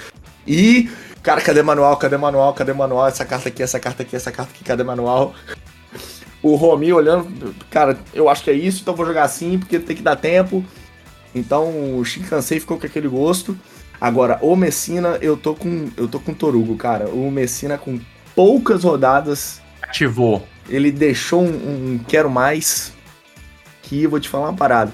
[0.47, 0.89] E,
[1.21, 1.97] cara, cadê manual?
[1.97, 2.53] Cadê manual?
[2.53, 3.07] Cadê manual?
[3.07, 5.33] Essa carta aqui, essa carta aqui, essa carta aqui, cadê manual?
[6.45, 9.95] O Romi olhando, cara, eu acho que é isso, então vou jogar assim, porque tem
[9.95, 10.63] que dar tempo.
[11.33, 13.57] Então o Shinkansei ficou com aquele gosto.
[13.99, 17.07] Agora, o Messina, eu tô com eu tô com o Torugo, cara.
[17.07, 17.99] O Messina com
[18.35, 20.47] poucas rodadas ativou.
[20.69, 21.47] Ele deixou um,
[21.95, 22.93] um quero mais
[23.81, 24.93] que eu vou te falar uma parada.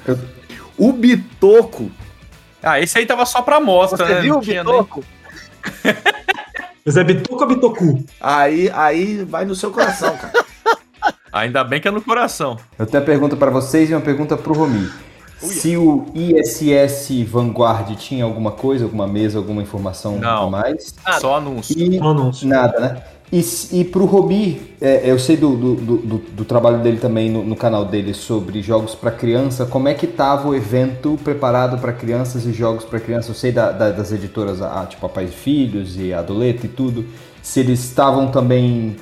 [0.78, 1.91] O Bitoco.
[2.64, 4.22] Ah, esse aí tava só pra mostra, Você né?
[4.22, 5.04] viu o Bitoco?
[6.86, 8.06] Mas é Bitoco ou Bitoku?
[8.22, 10.45] Aí, aí vai no seu coração, cara.
[11.32, 12.58] Ainda bem que é no coração.
[12.78, 14.90] Eu tenho uma pergunta para vocês e uma pergunta para o Romi.
[15.40, 20.94] Se o ISS Vanguard tinha alguma coisa, alguma mesa, alguma informação Não, a mais?
[21.20, 21.76] Só anúncio.
[21.78, 22.48] E, Só anúncio.
[22.48, 23.04] Nada, né?
[23.32, 27.46] E, e pro Robi, é, eu sei do, do, do, do, trabalho dele também no,
[27.46, 31.94] no canal dele sobre jogos para criança, como é que tava o evento preparado para
[31.94, 33.32] crianças e jogos para criança?
[33.32, 36.66] Eu sei da, da, das editoras, a, tipo a Pais e Filhos e a Doleta
[36.66, 37.06] e tudo,
[37.42, 38.98] se eles estavam também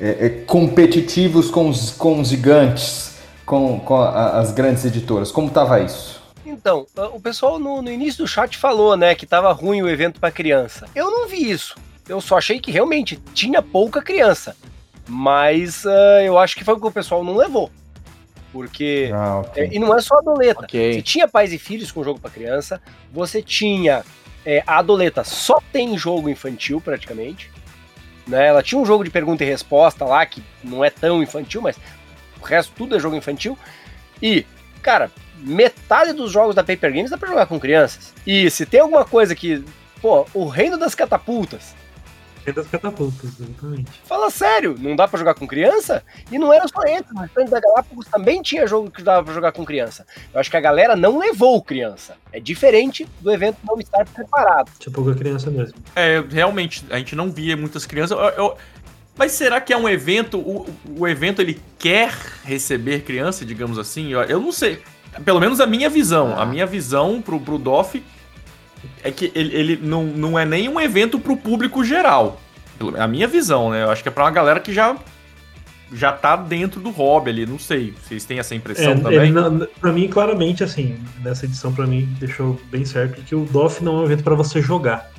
[0.00, 5.30] é, é, competitivos com os, com os gigantes, com, com a, as grandes editoras?
[5.30, 6.20] Como estava isso?
[6.44, 10.18] Então, o pessoal no, no, início do chat falou, né, que tava ruim o evento
[10.18, 10.86] para criança.
[10.94, 11.76] Eu não vi isso.
[12.08, 14.56] Eu só achei que realmente tinha pouca criança.
[15.06, 17.70] Mas uh, eu acho que foi o que o pessoal não levou.
[18.52, 19.10] Porque.
[19.12, 19.64] Ah, okay.
[19.64, 20.64] é, e não é só a doleta.
[20.64, 20.94] Okay.
[20.94, 22.80] Você tinha pais e filhos com jogo para criança.
[23.12, 24.04] Você tinha.
[24.44, 27.50] É, a doleta só tem jogo infantil, praticamente.
[28.30, 28.46] Né?
[28.46, 31.76] Ela tinha um jogo de pergunta e resposta lá, que não é tão infantil, mas
[32.40, 33.58] o resto tudo é jogo infantil.
[34.22, 34.46] E,
[34.80, 38.14] cara, metade dos jogos da Paper Games dá pra jogar com crianças.
[38.26, 39.64] E se tem alguma coisa que.
[40.00, 41.74] Pô, o reino das catapultas
[42.52, 43.90] das catapultas, exatamente.
[44.04, 46.02] Fala sério, não dá para jogar com criança?
[46.30, 49.34] E não era só esse, o restante da Galápagos também tinha jogo que dava pra
[49.34, 50.06] jogar com criança.
[50.32, 52.16] Eu acho que a galera não levou criança.
[52.32, 54.70] É diferente do evento não estar preparado.
[54.78, 55.78] Tinha pouca criança mesmo.
[55.94, 58.16] É, realmente, a gente não via muitas crianças.
[58.16, 58.56] Eu, eu...
[59.16, 60.66] Mas será que é um evento, o,
[60.98, 64.12] o evento ele quer receber criança, digamos assim?
[64.12, 64.82] Eu, eu não sei.
[65.24, 66.34] Pelo menos a minha visão.
[66.36, 66.42] Ah.
[66.42, 68.02] A minha visão pro, pro DOF
[69.02, 72.40] é que ele, ele não, não é nem um evento pro público geral.
[72.98, 73.82] A minha visão, né?
[73.82, 74.96] Eu acho que é pra uma galera que já
[75.92, 77.92] já tá dentro do hobby ali, não sei.
[78.00, 79.32] Vocês têm essa impressão é, também?
[79.36, 83.82] É, pra mim, claramente, assim, nessa edição, pra mim, deixou bem certo que o DOF
[83.82, 85.10] não é um evento para você jogar.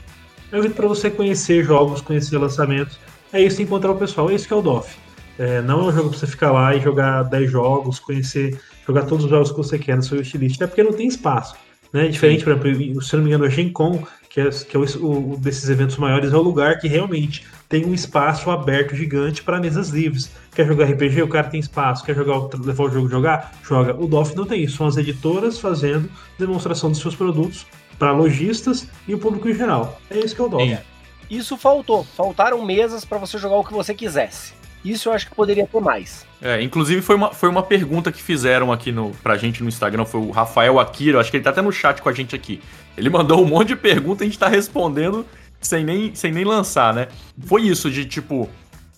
[0.52, 3.00] É um evento para você conhecer jogos, conhecer lançamentos.
[3.34, 4.98] É isso encontrar o pessoal, é isso que é o DOF.
[5.38, 9.04] É, não é um jogo pra você ficar lá e jogar 10 jogos, conhecer, jogar
[9.04, 11.56] todos os jogos que você quer no seu wishlist, até porque não tem espaço.
[11.92, 12.08] Né?
[12.08, 14.84] Diferente, por exemplo, se não me engano, a Gen Con, que é, que é o,
[14.84, 19.60] o, desses eventos maiores, é o lugar que realmente tem um espaço aberto gigante para
[19.60, 20.32] mesas livres.
[20.54, 22.04] Quer jogar RPG, o cara tem espaço.
[22.04, 23.54] Quer jogar, levar o jogo jogar?
[23.64, 23.96] Joga.
[23.96, 24.78] O DOF não tem isso.
[24.78, 27.66] São as editoras fazendo demonstração dos seus produtos
[28.00, 30.00] para lojistas e o público em geral.
[30.10, 30.72] É isso que é o DOF.
[30.72, 30.84] É.
[31.30, 32.04] Isso faltou.
[32.04, 34.54] Faltaram mesas para você jogar o que você quisesse.
[34.84, 36.26] Isso eu acho que poderia ter mais.
[36.42, 40.06] É, inclusive foi uma, foi uma pergunta que fizeram aqui no, pra gente no Instagram,
[40.06, 42.60] foi o Rafael Akira, acho que ele tá até no chat com a gente aqui.
[42.98, 45.26] Ele mandou um monte de perguntas e a gente tá respondendo
[45.62, 47.08] sem nem, sem nem lançar, né?
[47.46, 48.50] Foi isso, de tipo.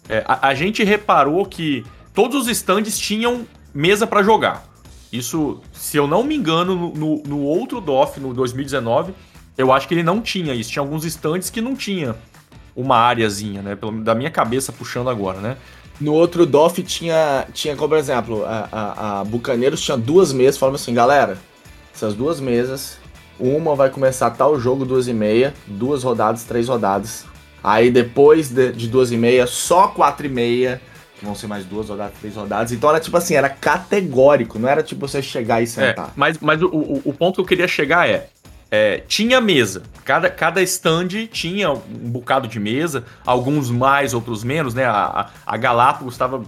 [0.08, 4.66] É, a, a, gente reparou que todos os stands tinham mesa para jogar.
[5.12, 9.14] Isso, se eu não me engano, no, no, no outro DOF, no 2019,
[9.58, 10.72] eu acho que ele não tinha isso.
[10.72, 12.16] Tinha alguns stands que não tinha
[12.76, 13.76] uma áreazinha, né?
[13.76, 15.58] Pelo, da minha cabeça puxando agora, né?
[16.02, 20.58] No outro DOF tinha, tinha como por exemplo, a, a, a Bucaneiros tinha duas mesas,
[20.58, 21.38] falando assim, galera,
[21.94, 22.98] essas duas mesas,
[23.40, 27.26] uma vai começar tal jogo, duas e meia, duas rodadas, três rodadas.
[27.64, 30.82] Aí depois de, de duas e meia, só quatro e meia,
[31.18, 32.72] que vão ser mais duas rodadas, três rodadas.
[32.72, 36.08] Então era tipo assim, era categórico, não era tipo você chegar e sentar.
[36.08, 38.28] É, mas mas o, o, o ponto que eu queria chegar é,
[38.76, 39.84] é, tinha mesa.
[40.04, 44.84] Cada, cada stand tinha um bocado de mesa, alguns mais, outros menos, né?
[44.84, 46.44] A, a Galápagos estava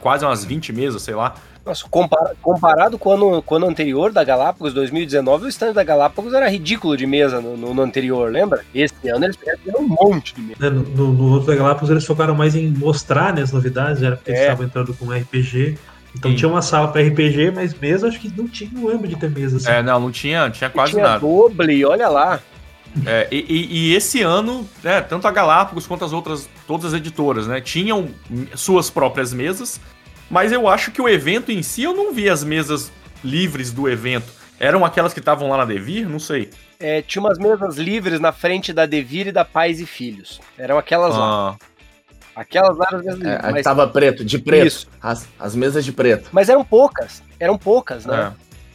[0.00, 1.36] quase umas 20 mesas, sei lá.
[1.64, 5.72] Nossa, compara comparado com o, ano, com o ano anterior da Galápagos, 2019, o stand
[5.72, 8.64] da Galápagos era ridículo de mesa no, no, no anterior, lembra?
[8.74, 10.66] Esse ano eles fizeram um monte de mesa.
[10.66, 14.02] É, no, no, no, outro da Galápagos eles focaram mais em mostrar né, as novidades,
[14.02, 14.34] era porque é.
[14.34, 15.78] eles estavam entrando com RPG.
[16.14, 16.36] Então Sim.
[16.36, 19.30] tinha uma sala para RPG, mas mesa acho que não tinha, não lembro de ter
[19.30, 19.68] mesa assim.
[19.68, 21.18] É, não, não tinha, tinha quase tinha nada.
[21.18, 22.40] doble, olha lá.
[23.04, 26.94] É, e, e, e, esse ano, né, tanto a Galápagos quanto as outras, todas as
[26.94, 28.08] editoras, né, tinham
[28.54, 29.80] suas próprias mesas,
[30.30, 32.92] mas eu acho que o evento em si, eu não vi as mesas
[33.22, 34.32] livres do evento.
[34.60, 36.08] Eram aquelas que estavam lá na Devir?
[36.08, 36.50] Não sei.
[36.78, 40.40] É, tinha umas mesas livres na frente da Devir e da Pais e Filhos.
[40.56, 41.18] Eram aquelas ah.
[41.18, 41.56] lá.
[42.34, 43.64] Aquelas lá eram é, mas...
[43.64, 44.66] Tava preto, de preto.
[44.66, 44.88] Isso.
[45.00, 46.28] As, as mesas de preto.
[46.32, 47.22] Mas eram poucas.
[47.38, 48.32] Eram poucas, né?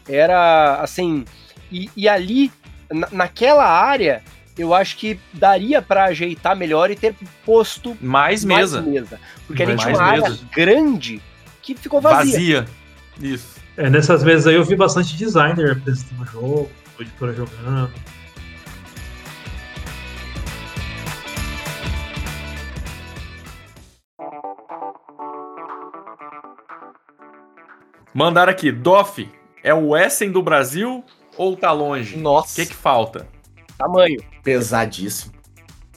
[0.08, 0.16] É.
[0.16, 1.26] Era assim.
[1.72, 2.52] E, e ali,
[2.90, 4.24] na, naquela área,
[4.58, 8.82] eu acho que daria para ajeitar melhor e ter posto mais, mais mesa.
[8.82, 9.20] mesa.
[9.46, 11.22] Porque ali tinha uma área grande
[11.62, 12.32] que ficou vazia.
[12.32, 12.66] Vazia.
[13.22, 13.60] Isso.
[13.78, 17.92] É, nessas mesas aí eu vi bastante designer apresentando o jogo, editora jogando.
[28.20, 29.32] Mandaram aqui, Doff,
[29.64, 31.06] é o Essen do Brasil
[31.38, 32.18] ou tá longe?
[32.18, 32.52] Nossa.
[32.52, 33.26] O que que falta?
[33.78, 34.22] Tamanho.
[34.44, 35.32] Pesadíssimo.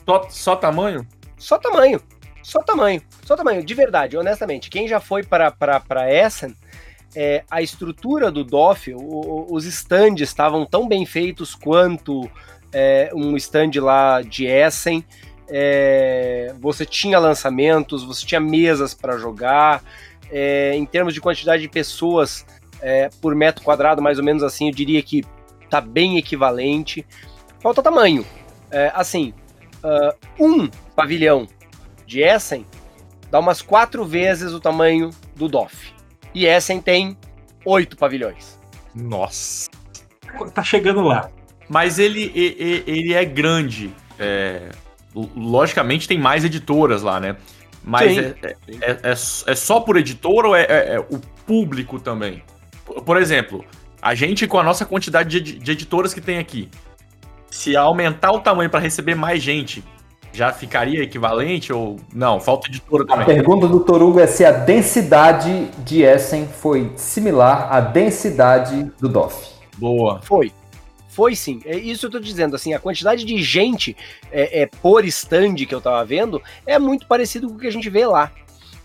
[0.05, 1.05] Só, só tamanho?
[1.35, 2.01] Só tamanho.
[2.41, 3.01] Só tamanho.
[3.25, 3.61] Só tamanho.
[3.61, 4.69] De verdade, honestamente.
[4.69, 5.53] Quem já foi para
[6.09, 6.55] Essen,
[7.13, 12.31] é, a estrutura do DOF, o, os stands estavam tão bem feitos quanto
[12.71, 15.03] é, um stand lá de Essen.
[15.49, 19.83] É, você tinha lançamentos, você tinha mesas para jogar,
[20.33, 22.43] é, em termos de quantidade de pessoas
[22.81, 25.23] é, por metro quadrado, mais ou menos assim, eu diria que
[25.69, 27.05] tá bem equivalente.
[27.61, 28.25] Falta tamanho.
[28.71, 29.33] É, assim,
[29.83, 31.47] uh, um pavilhão
[32.07, 32.65] de Essen
[33.29, 35.93] dá umas quatro vezes o tamanho do DOF.
[36.33, 37.15] E Essen tem
[37.63, 38.59] oito pavilhões.
[38.95, 39.69] Nossa.
[40.53, 41.29] Tá chegando lá.
[41.69, 43.93] Mas ele, ele, ele é grande.
[44.19, 44.69] É,
[45.35, 47.35] logicamente tem mais editoras lá, né?
[47.83, 51.99] Mas é, é, é, é, é, só por editor ou é, é, é, o público
[51.99, 52.41] também?
[53.05, 53.63] Por exemplo,
[54.01, 56.69] a gente com a nossa quantidade de, de editoras que tem aqui,
[57.51, 59.83] se aumentar o tamanho para receber mais gente,
[60.31, 62.39] já ficaria equivalente ou não?
[62.39, 63.21] Falta editora também.
[63.21, 69.07] A pergunta do Torugo é se a densidade de Essen foi similar à densidade do
[69.07, 69.53] DOF.
[69.77, 70.19] Boa.
[70.23, 70.51] Foi.
[71.13, 73.95] Foi sim, é isso eu tô dizendo, assim, a quantidade de gente
[74.31, 77.71] é, é, por stand que eu tava vendo é muito parecido com o que a
[77.71, 78.31] gente vê lá.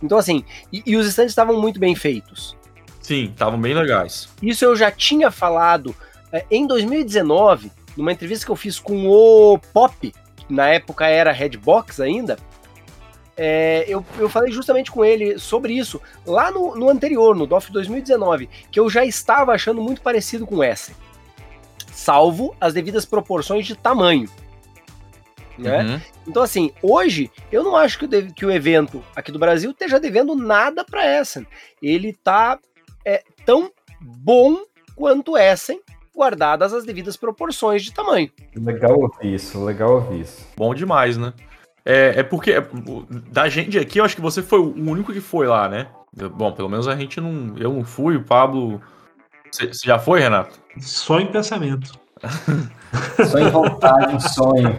[0.02, 2.54] Então, assim, e, e os stands estavam muito bem feitos.
[3.00, 4.28] Sim, estavam bem legais.
[4.42, 5.96] Isso eu já tinha falado
[6.30, 10.12] é, em 2019, numa entrevista que eu fiz com o Pop,
[10.50, 12.36] na época era Redbox ainda,
[13.38, 17.72] é, eu, eu falei justamente com ele sobre isso lá no, no anterior, no DOF
[17.72, 20.92] 2019, que eu já estava achando muito parecido com essa
[21.98, 24.28] salvo as devidas proporções de tamanho.
[25.58, 25.82] Né?
[25.82, 26.00] Uhum.
[26.28, 29.98] Então, assim, hoje eu não acho que o, que o evento aqui do Brasil esteja
[29.98, 31.44] devendo nada para Essen.
[31.82, 32.60] Ele tá
[33.04, 34.62] é, tão bom
[34.94, 35.80] quanto Essen,
[36.14, 38.30] guardadas as devidas proporções de tamanho.
[38.54, 40.46] Legal ouvir isso, legal ouvir isso.
[40.56, 41.32] Bom demais, né?
[41.84, 42.52] É, é porque
[43.32, 45.88] da gente aqui, eu acho que você foi o único que foi lá, né?
[46.12, 47.56] Bom, pelo menos a gente não.
[47.58, 48.80] Eu não fui, o Pablo
[49.50, 50.58] você já foi, Renato?
[50.80, 51.98] Só em pensamento.
[53.30, 54.78] Só em vontade, um sonho.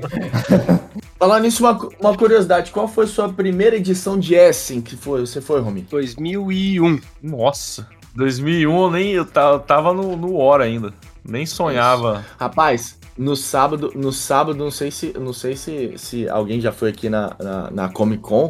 [1.17, 5.21] Falando nisso, uma, uma curiosidade: qual foi a sua primeira edição de Essen que foi,
[5.21, 5.81] você foi, Romi?
[5.81, 6.99] 2001.
[7.21, 10.93] Nossa, 2001 eu nem eu tava no, no Hora ainda.
[11.23, 12.19] Nem sonhava.
[12.19, 12.35] Isso.
[12.39, 16.89] Rapaz, no sábado, no sábado, não sei se, não sei se, se alguém já foi
[16.89, 18.49] aqui na, na, na Comic Con,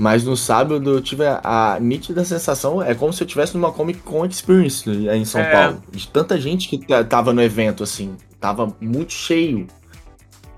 [0.00, 3.70] mas no sábado eu tive a, a, nítida sensação, é como se eu estivesse numa
[3.70, 5.52] Comic Con Experience em São é.
[5.52, 5.82] Paulo.
[5.92, 8.16] De tanta gente que tava no evento, assim.
[8.40, 9.66] Tava muito cheio.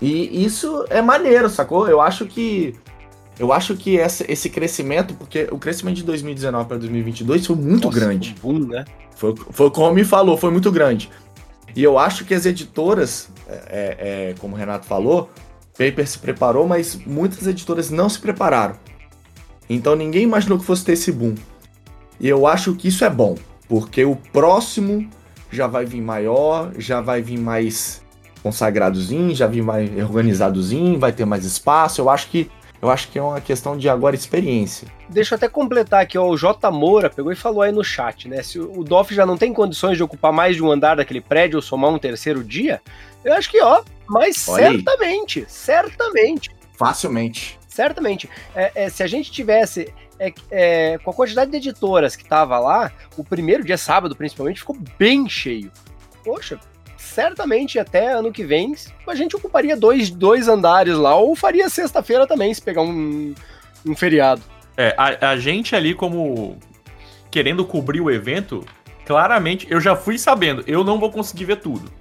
[0.01, 1.89] E isso é maneiro, sacou?
[1.89, 2.73] Eu acho que.
[3.37, 7.87] Eu acho que essa, esse crescimento, porque o crescimento de 2019 para 2022 foi muito
[7.87, 8.35] Nossa, grande.
[8.39, 8.85] Foi, boom, né?
[9.13, 11.09] foi, foi como me falou, foi muito grande.
[11.75, 15.29] E eu acho que as editoras, é, é, é como o Renato falou,
[15.77, 18.75] Paper se preparou, mas muitas editoras não se prepararam.
[19.69, 21.35] Então ninguém imaginou que fosse ter esse boom.
[22.19, 23.35] E eu acho que isso é bom,
[23.67, 25.09] porque o próximo
[25.51, 28.01] já vai vir maior, já vai vir mais
[28.41, 32.01] consagradozinho, já vir mais organizadozinho, vai ter mais espaço.
[32.01, 32.49] Eu acho que
[32.81, 34.89] Eu acho que é uma questão de agora experiência.
[35.07, 38.27] Deixa eu até completar aqui, ó, o J Moura pegou e falou aí no chat,
[38.27, 38.43] né?
[38.43, 41.55] Se o DOF já não tem condições de ocupar mais de um andar daquele prédio
[41.55, 42.81] ou somar um terceiro dia,
[43.23, 45.45] eu acho que, ó, mas Olha certamente, aí.
[45.47, 46.49] certamente.
[46.77, 47.57] Facilmente.
[47.73, 48.29] Certamente.
[48.55, 52.59] É, é, se a gente tivesse é, é, com a quantidade de editoras que tava
[52.59, 55.71] lá, o primeiro dia, sábado principalmente, ficou bem cheio.
[56.23, 56.59] Poxa,
[56.95, 58.75] certamente até ano que vem
[59.07, 63.33] a gente ocuparia dois, dois andares lá, ou faria sexta-feira também, se pegar um,
[63.83, 64.43] um feriado.
[64.77, 66.59] É, a, a gente ali como
[67.31, 68.63] querendo cobrir o evento,
[69.03, 71.91] claramente, eu já fui sabendo, eu não vou conseguir ver tudo.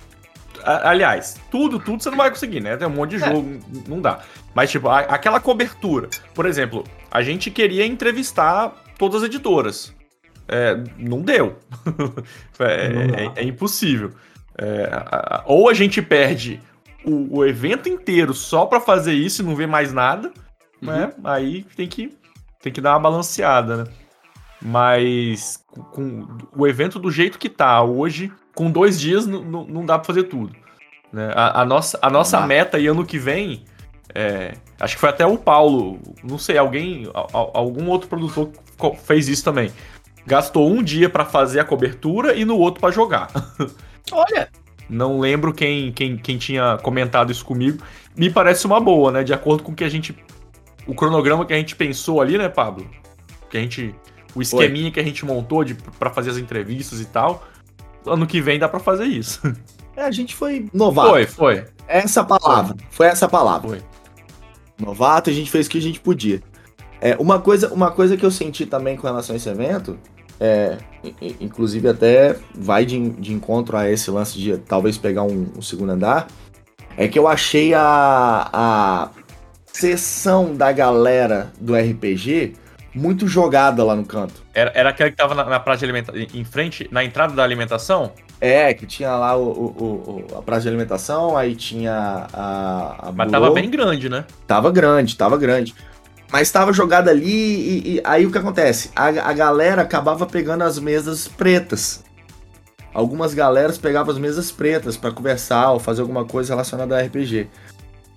[0.64, 2.76] Aliás, tudo, tudo você não vai conseguir, né?
[2.76, 3.28] Tem um monte de é.
[3.28, 3.88] jogo, é.
[3.88, 4.20] não dá.
[4.54, 6.08] Mas, tipo, a, aquela cobertura.
[6.34, 9.94] Por exemplo, a gente queria entrevistar todas as editoras.
[10.48, 11.58] É, não deu.
[12.58, 14.10] é, é, é, impossível.
[14.58, 16.60] É, a, ou a gente perde
[17.04, 20.32] o, o evento inteiro só para fazer isso e não ver mais nada,
[20.80, 20.88] uhum.
[20.88, 21.12] né?
[21.24, 22.16] Aí tem que,
[22.60, 23.84] tem que dar uma balanceada, né?
[24.60, 30.06] Mas com o evento do jeito que tá hoje, com dois dias não dá pra
[30.06, 30.54] fazer tudo.
[31.12, 31.30] Né?
[31.34, 33.64] A, a nossa, a nossa meta aí ano que vem,
[34.14, 38.50] é, acho que foi até o Paulo, não sei, alguém, algum outro produtor
[39.04, 39.70] fez isso também.
[40.26, 43.28] Gastou um dia para fazer a cobertura e no outro para jogar.
[44.12, 44.48] Olha!
[44.88, 47.82] Não lembro quem, quem, quem tinha comentado isso comigo.
[48.14, 49.24] Me parece uma boa, né?
[49.24, 50.14] De acordo com o que a gente.
[50.86, 52.86] O cronograma que a gente pensou ali, né, Pablo?
[53.48, 53.94] Que a gente.
[54.34, 54.90] O esqueminha Oi.
[54.90, 55.64] que a gente montou
[55.98, 57.42] para fazer as entrevistas e tal.
[58.06, 59.40] Ano que vem dá para fazer isso.
[59.94, 61.10] É, a gente foi novato.
[61.10, 61.64] Foi, foi.
[61.86, 62.74] Essa palavra.
[62.78, 63.68] Foi, foi essa palavra.
[63.68, 63.82] Foi.
[64.80, 66.42] Novato, a gente fez o que a gente podia.
[66.98, 69.98] É, uma, coisa, uma coisa que eu senti também com relação a esse evento
[70.44, 70.76] é,
[71.40, 75.92] inclusive até vai de, de, encontro a esse lance de talvez pegar um, um, segundo
[75.92, 76.26] andar,
[76.96, 79.10] é que eu achei a, a
[79.66, 82.54] sessão da galera do RPG
[82.94, 84.42] muito jogada lá no canto.
[84.52, 87.42] Era, era aquela que tava na, na praça de alimentação, em frente, na entrada da
[87.42, 88.12] alimentação?
[88.40, 93.08] É, que tinha lá o, o, o, a praça de alimentação, aí tinha a.
[93.08, 94.24] a Mas tava bem grande, né?
[94.46, 95.74] Tava grande, tava grande.
[96.30, 98.90] Mas estava jogada ali e, e, aí o que acontece?
[98.96, 102.02] A, a galera acabava pegando as mesas pretas.
[102.94, 107.48] Algumas galeras pegavam as mesas pretas para conversar ou fazer alguma coisa relacionada a RPG.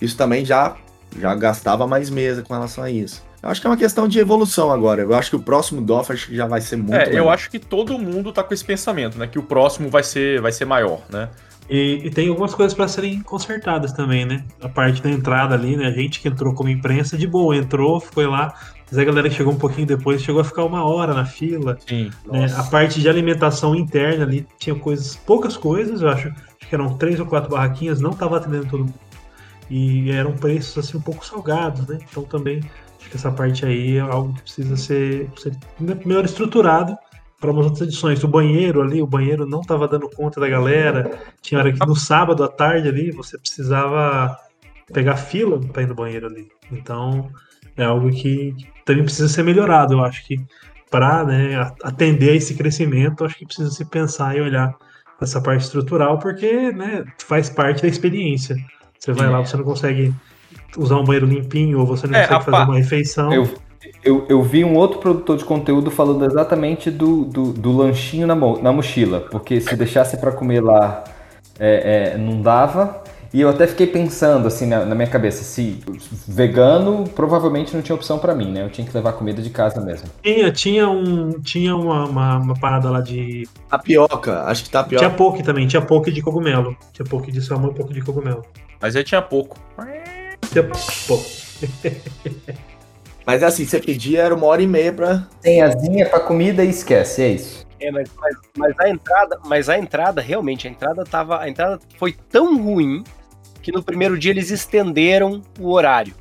[0.01, 0.75] Isso também já,
[1.19, 3.23] já gastava mais mesa com relação a isso.
[3.41, 5.03] Eu acho que é uma questão de evolução agora.
[5.03, 6.95] Eu acho que o próximo DOF acho que já vai ser muito.
[6.95, 9.27] É, eu acho que todo mundo tá com esse pensamento, né?
[9.27, 11.29] Que o próximo vai ser, vai ser maior, né?
[11.69, 14.43] E, e, tem algumas coisas para serem consertadas também, né?
[14.61, 15.87] A parte da entrada ali, né?
[15.87, 18.53] A gente que entrou como imprensa, de boa, entrou, foi lá.
[18.89, 21.77] Mas a galera que chegou um pouquinho depois chegou a ficar uma hora na fila.
[21.87, 22.11] Sim.
[22.27, 22.47] Né?
[22.55, 26.95] A parte de alimentação interna ali tinha coisas, poucas coisas, eu acho, acho que eram
[26.97, 28.93] três ou quatro barraquinhas, não estava atendendo todo mundo.
[29.69, 31.99] E eram preços assim um pouco salgados, né?
[32.09, 32.61] Então também
[32.99, 36.95] acho que essa parte aí é algo que precisa ser, ser melhor estruturado
[37.39, 38.23] para umas outras edições.
[38.23, 41.19] O banheiro ali, o banheiro não estava dando conta da galera.
[41.41, 44.37] Tinha hora que no sábado à tarde ali você precisava
[44.93, 46.47] pegar fila para ir no banheiro ali.
[46.71, 47.29] Então
[47.75, 49.93] é algo que também precisa ser melhorado.
[49.93, 50.39] Eu acho que
[50.89, 54.73] para né, atender a esse crescimento, acho que precisa se pensar e olhar
[55.21, 58.55] essa parte estrutural, porque né, faz parte da experiência.
[59.05, 59.29] Você vai é.
[59.29, 60.11] lá, você não consegue
[60.75, 63.31] usar um banheiro limpinho, ou você não é, consegue fazer uma refeição.
[63.31, 63.47] Eu,
[64.03, 68.33] eu, eu vi um outro produtor de conteúdo falando exatamente do, do, do lanchinho na,
[68.33, 71.03] na mochila, porque se deixasse para comer lá
[71.59, 73.03] é, é, não dava.
[73.35, 75.83] E eu até fiquei pensando assim na, na, minha cabeça, se
[76.25, 78.63] vegano provavelmente não tinha opção para mim, né?
[78.63, 80.07] Eu tinha que levar comida de casa mesmo.
[80.23, 85.05] Tinha, tinha um, tinha uma, uma, uma parada lá de tapioca, acho que tapioca.
[85.05, 88.41] Tinha poke também, tinha poke de cogumelo, tinha poke de salmão e poke de cogumelo.
[88.81, 89.59] Mas aí tinha pouco.
[90.49, 90.63] Tinha
[91.05, 91.25] pouco.
[93.27, 95.27] Mas assim, você pedia era uma hora e meia pra.
[95.41, 97.65] Tem asinha pra comida e esquece, é isso.
[97.81, 101.41] É, mas, mas, mas, a entrada, mas a entrada, realmente, a entrada tava.
[101.41, 103.03] A entrada foi tão ruim
[103.65, 106.13] que no primeiro dia eles estenderam o horário.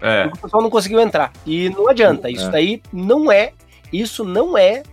[0.00, 0.26] É.
[0.26, 1.32] O pessoal não conseguiu entrar.
[1.44, 2.50] E não adianta, isso é.
[2.50, 3.52] daí não é.
[3.92, 4.84] Isso não é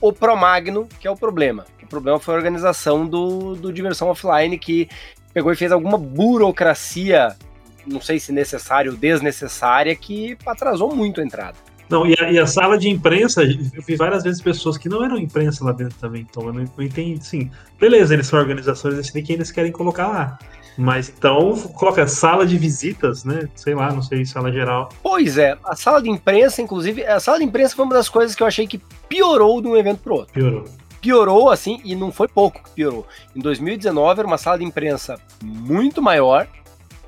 [0.00, 1.66] o Promagno que é o problema.
[1.82, 4.88] O problema foi a organização do, do Diversão Offline que
[5.34, 7.36] pegou e fez alguma burocracia
[7.84, 11.56] não sei se necessária ou desnecessária, que atrasou muito a entrada.
[11.88, 15.04] Não, e a, e a, sala de imprensa, eu vi várias vezes pessoas que não
[15.04, 18.94] eram imprensa lá dentro também, então eu não, não entendi, sim, beleza, eles são organizações,
[18.94, 20.38] eles decidem quem eles querem colocar lá.
[20.76, 23.48] Mas então, coloca sala de visitas, né?
[23.54, 24.88] Sei lá, não sei, sala geral.
[25.02, 28.34] Pois é, a sala de imprensa, inclusive, a sala de imprensa foi uma das coisas
[28.34, 30.32] que eu achei que piorou de um evento pro outro.
[30.32, 30.64] Piorou.
[31.00, 33.06] Piorou, assim, e não foi pouco que piorou.
[33.34, 36.46] Em 2019 era uma sala de imprensa muito maior,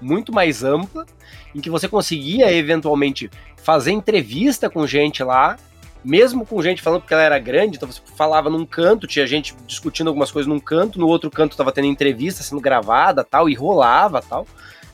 [0.01, 1.07] muito mais ampla,
[1.55, 5.57] em que você conseguia eventualmente fazer entrevista com gente lá,
[6.05, 9.55] mesmo com gente falando que ela era grande, então você falava num canto, tinha gente
[9.67, 13.55] discutindo algumas coisas num canto, no outro canto estava tendo entrevista sendo gravada tal, e
[13.55, 14.47] rolava tal.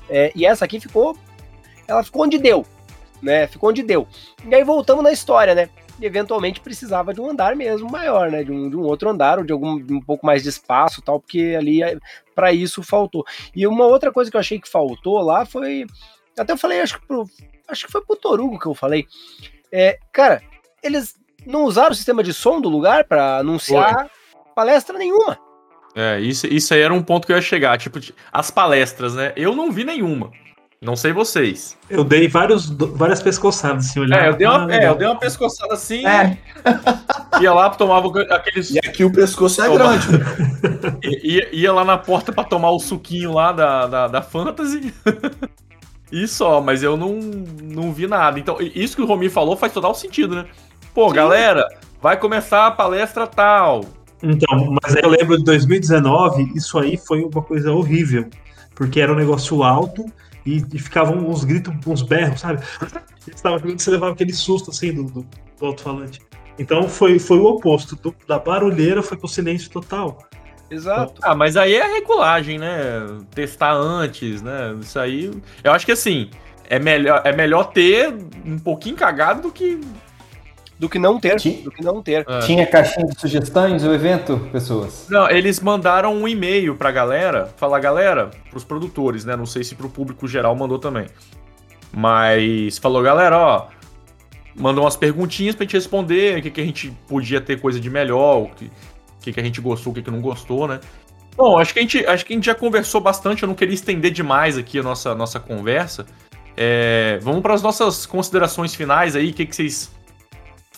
[0.09, 1.17] É, e essa aqui ficou.
[1.87, 2.67] Ela ficou onde deu,
[3.23, 3.47] né?
[3.47, 4.07] Ficou onde deu.
[4.47, 5.69] E aí voltamos na história, né?
[6.01, 8.45] E eventualmente precisava de um andar mesmo maior, né?
[8.45, 11.03] De um, de um outro andar, ou de algum de um pouco mais de espaço
[11.03, 11.97] tal, porque ali é,
[12.35, 13.25] para isso faltou.
[13.55, 15.87] E uma outra coisa que eu achei que faltou lá foi.
[16.39, 17.25] Até eu falei, acho que pro,
[17.67, 19.07] acho que foi pro Torugo que eu falei.
[19.73, 20.41] É, cara,
[20.83, 21.14] eles
[21.47, 24.43] não usaram o sistema de som do lugar para anunciar Foi.
[24.55, 25.39] palestra nenhuma.
[25.95, 27.76] É, isso, isso aí era um ponto que eu ia chegar.
[27.79, 27.99] Tipo,
[28.33, 29.33] as palestras, né?
[29.37, 30.31] Eu não vi nenhuma.
[30.81, 31.76] Não sei vocês.
[31.91, 34.20] Eu dei vários, várias pescoçadas, assim, olhando.
[34.20, 36.07] É, eu dei uma, é, eu dei uma pescoçada assim.
[36.07, 36.39] É.
[37.43, 38.70] Ia lá, tomava aqueles.
[38.70, 40.07] E aqui o pescoço é grande.
[41.03, 44.95] ia, ia lá na porta para tomar o suquinho lá da, da, da Fantasy.
[46.11, 47.20] E só, mas eu não,
[47.62, 48.39] não vi nada.
[48.39, 50.47] Então, isso que o Romi falou faz total sentido, né?
[50.99, 51.14] Pô, Sim.
[51.14, 51.68] galera,
[52.03, 53.84] vai começar a palestra tal.
[54.20, 58.28] Então, mas eu lembro de 2019, isso aí foi uma coisa horrível.
[58.74, 60.05] Porque era um negócio alto
[60.44, 62.64] e, e ficavam uns gritos, uns berros, sabe?
[63.16, 65.26] Você estava jogando, você levava aquele susto assim do, do,
[65.61, 66.20] do alto-falante.
[66.59, 67.94] Então foi, foi o oposto.
[67.94, 70.18] Do, da barulheira foi pro silêncio total.
[70.68, 71.20] Exato.
[71.22, 73.07] Ah, mas aí é regulagem, né?
[73.32, 74.76] Testar antes, né?
[74.80, 75.30] Isso aí.
[75.62, 76.28] Eu acho que assim,
[76.68, 78.12] é melhor, é melhor ter
[78.44, 79.80] um pouquinho cagado do que.
[80.79, 81.37] Do que não ter.
[81.37, 82.24] Tinha, do que não ter.
[82.29, 82.39] É.
[82.41, 85.07] Tinha caixinha de sugestões o evento, pessoas?
[85.11, 89.35] Não, eles mandaram um e-mail pra galera, falar, galera, pros produtores, né?
[89.35, 91.07] Não sei se pro público geral mandou também.
[91.93, 93.66] Mas falou, galera, ó.
[94.55, 97.89] Mandou umas perguntinhas pra gente responder, o que, que a gente podia ter coisa de
[97.89, 98.70] melhor, o que,
[99.20, 100.81] que, que a gente gostou, o que, que não gostou, né?
[101.37, 103.74] Bom, acho que, a gente, acho que a gente já conversou bastante, eu não queria
[103.74, 106.05] estender demais aqui a nossa, nossa conversa.
[106.57, 109.93] É, vamos para as nossas considerações finais aí, o que, que vocês.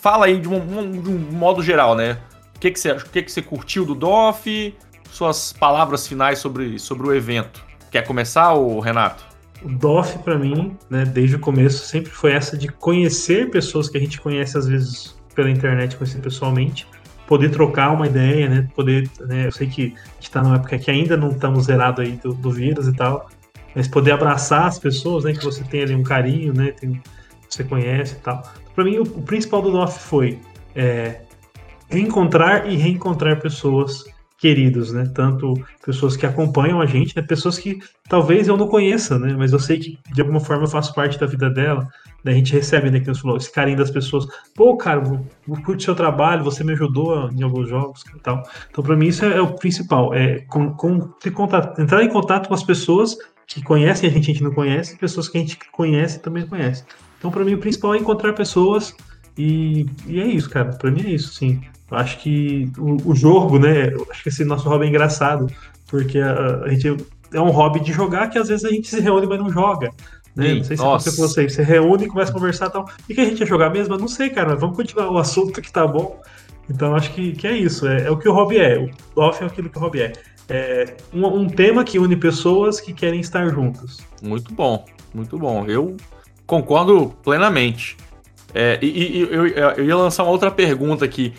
[0.01, 2.17] Fala aí de um, de um modo geral, né?
[2.55, 4.75] O que, que, você, o que, que você curtiu do DOF?
[5.11, 7.63] Suas palavras finais sobre, sobre o evento.
[7.91, 9.23] Quer começar, o Renato?
[9.61, 13.97] O DOF, para mim, né, desde o começo, sempre foi essa de conhecer pessoas que
[13.97, 16.87] a gente conhece, às vezes, pela internet, conhecer pessoalmente
[17.31, 18.67] poder trocar uma ideia, né?
[18.75, 22.33] Poder, né, eu sei que está numa época que ainda não estamos zerados aí do,
[22.33, 23.29] do, vírus e tal,
[23.73, 25.31] mas poder abraçar as pessoas, né?
[25.31, 26.73] Que você tem ali um carinho, né?
[26.73, 27.01] Tem,
[27.47, 28.43] você conhece e tal.
[28.73, 30.39] Para mim, o, o, principal do NOF foi
[30.75, 31.21] é,
[31.89, 34.05] reencontrar e reencontrar pessoas
[34.41, 35.09] queridos, né?
[35.13, 35.53] Tanto
[35.85, 37.21] pessoas que acompanham a gente, né?
[37.21, 37.77] Pessoas que
[38.09, 39.35] talvez eu não conheça, né?
[39.37, 41.87] Mas eu sei que de alguma forma eu faço parte da vida dela.
[42.23, 44.25] Daí a gente recebe, né, que você falou, esse carinho das pessoas.
[44.55, 45.01] Pô, cara,
[45.63, 48.43] curte seu trabalho, você me ajudou em alguns jogos e tal.
[48.69, 50.11] Então, para mim, isso é, é, o principal.
[50.13, 53.15] É com, com, contato, entrar em contato com as pessoas
[53.45, 56.83] que conhecem a gente, a gente não conhece, pessoas que a gente conhece também conhece.
[57.21, 58.95] Então, para mim, o principal é encontrar pessoas
[59.37, 60.71] e, e é isso, cara.
[60.71, 61.61] Para mim é isso, sim.
[61.91, 63.93] Eu acho que o, o jogo, né?
[64.09, 65.45] Acho que esse nosso hobby é engraçado,
[65.87, 66.97] porque a, a gente
[67.31, 69.91] é um hobby de jogar que às vezes a gente se reúne, mas não joga.
[70.35, 70.47] Né?
[70.47, 71.47] Sim, não sei se aconteceu com você.
[71.47, 72.89] Você reúne e começa a conversar e tal.
[73.07, 73.93] E que a gente ia jogar mesmo?
[73.93, 74.55] Eu não sei, cara.
[74.55, 76.19] Vamos continuar o assunto que tá bom.
[76.67, 77.87] Então acho que, que é isso.
[77.87, 78.89] É, é o que o hobby é.
[79.15, 80.13] O off é aquilo que o hobby é.
[80.49, 83.99] É um, um tema que une pessoas que querem estar juntos.
[84.23, 85.65] Muito bom, muito bom.
[85.65, 85.95] Eu
[86.51, 87.95] concordo plenamente.
[88.53, 91.33] É, e, e eu, eu, ia lançar uma outra pergunta aqui.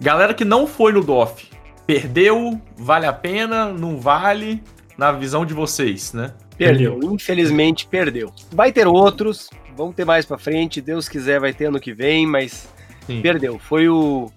[0.00, 1.50] Galera que não foi no DOF,
[1.84, 2.60] perdeu?
[2.76, 3.66] Vale a pena?
[3.66, 4.62] Não vale?
[4.96, 6.32] Na visão de vocês, né?
[6.56, 7.00] Perdeu.
[7.02, 8.32] Infelizmente, perdeu.
[8.52, 10.80] Vai ter outros, vão ter mais pra frente.
[10.80, 12.68] Deus quiser, vai ter ano que vem, mas
[13.08, 13.20] Sim.
[13.20, 13.58] perdeu.
[13.58, 14.30] Foi o,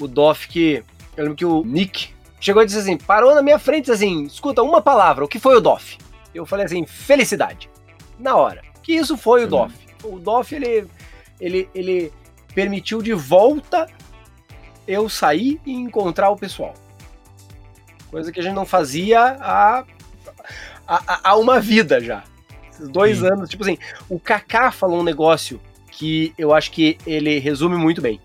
[0.00, 0.82] o Doff que.
[1.14, 2.08] Eu lembro que o Nick
[2.40, 5.54] chegou e disse assim: parou na minha frente assim, escuta, uma palavra, o que foi
[5.58, 5.98] o Doff?
[6.34, 7.68] Eu falei assim: felicidade.
[8.18, 8.71] Na hora.
[8.82, 9.74] Que isso foi o Doff.
[10.04, 10.86] O Doff, ele,
[11.40, 12.12] ele, ele
[12.54, 13.86] permitiu de volta
[14.86, 16.74] eu sair e encontrar o pessoal.
[18.10, 19.84] Coisa que a gente não fazia há
[20.86, 22.22] há, há uma vida já.
[22.78, 23.26] Dois Sim.
[23.28, 23.48] anos.
[23.48, 23.78] Tipo assim,
[24.08, 25.60] o Kaká falou um negócio
[25.90, 28.20] que eu acho que ele resume muito bem.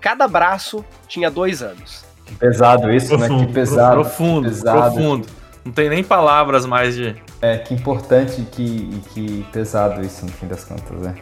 [0.00, 2.04] Cada braço tinha dois anos.
[2.24, 3.46] Que pesado isso, profundo, né?
[3.46, 4.00] Que pesado.
[4.00, 4.94] Profundo, pesado.
[4.94, 5.28] profundo.
[5.64, 7.16] Não tem nem palavras mais de.
[7.42, 11.14] É, que importante e que, que pesado isso no fim das contas, né?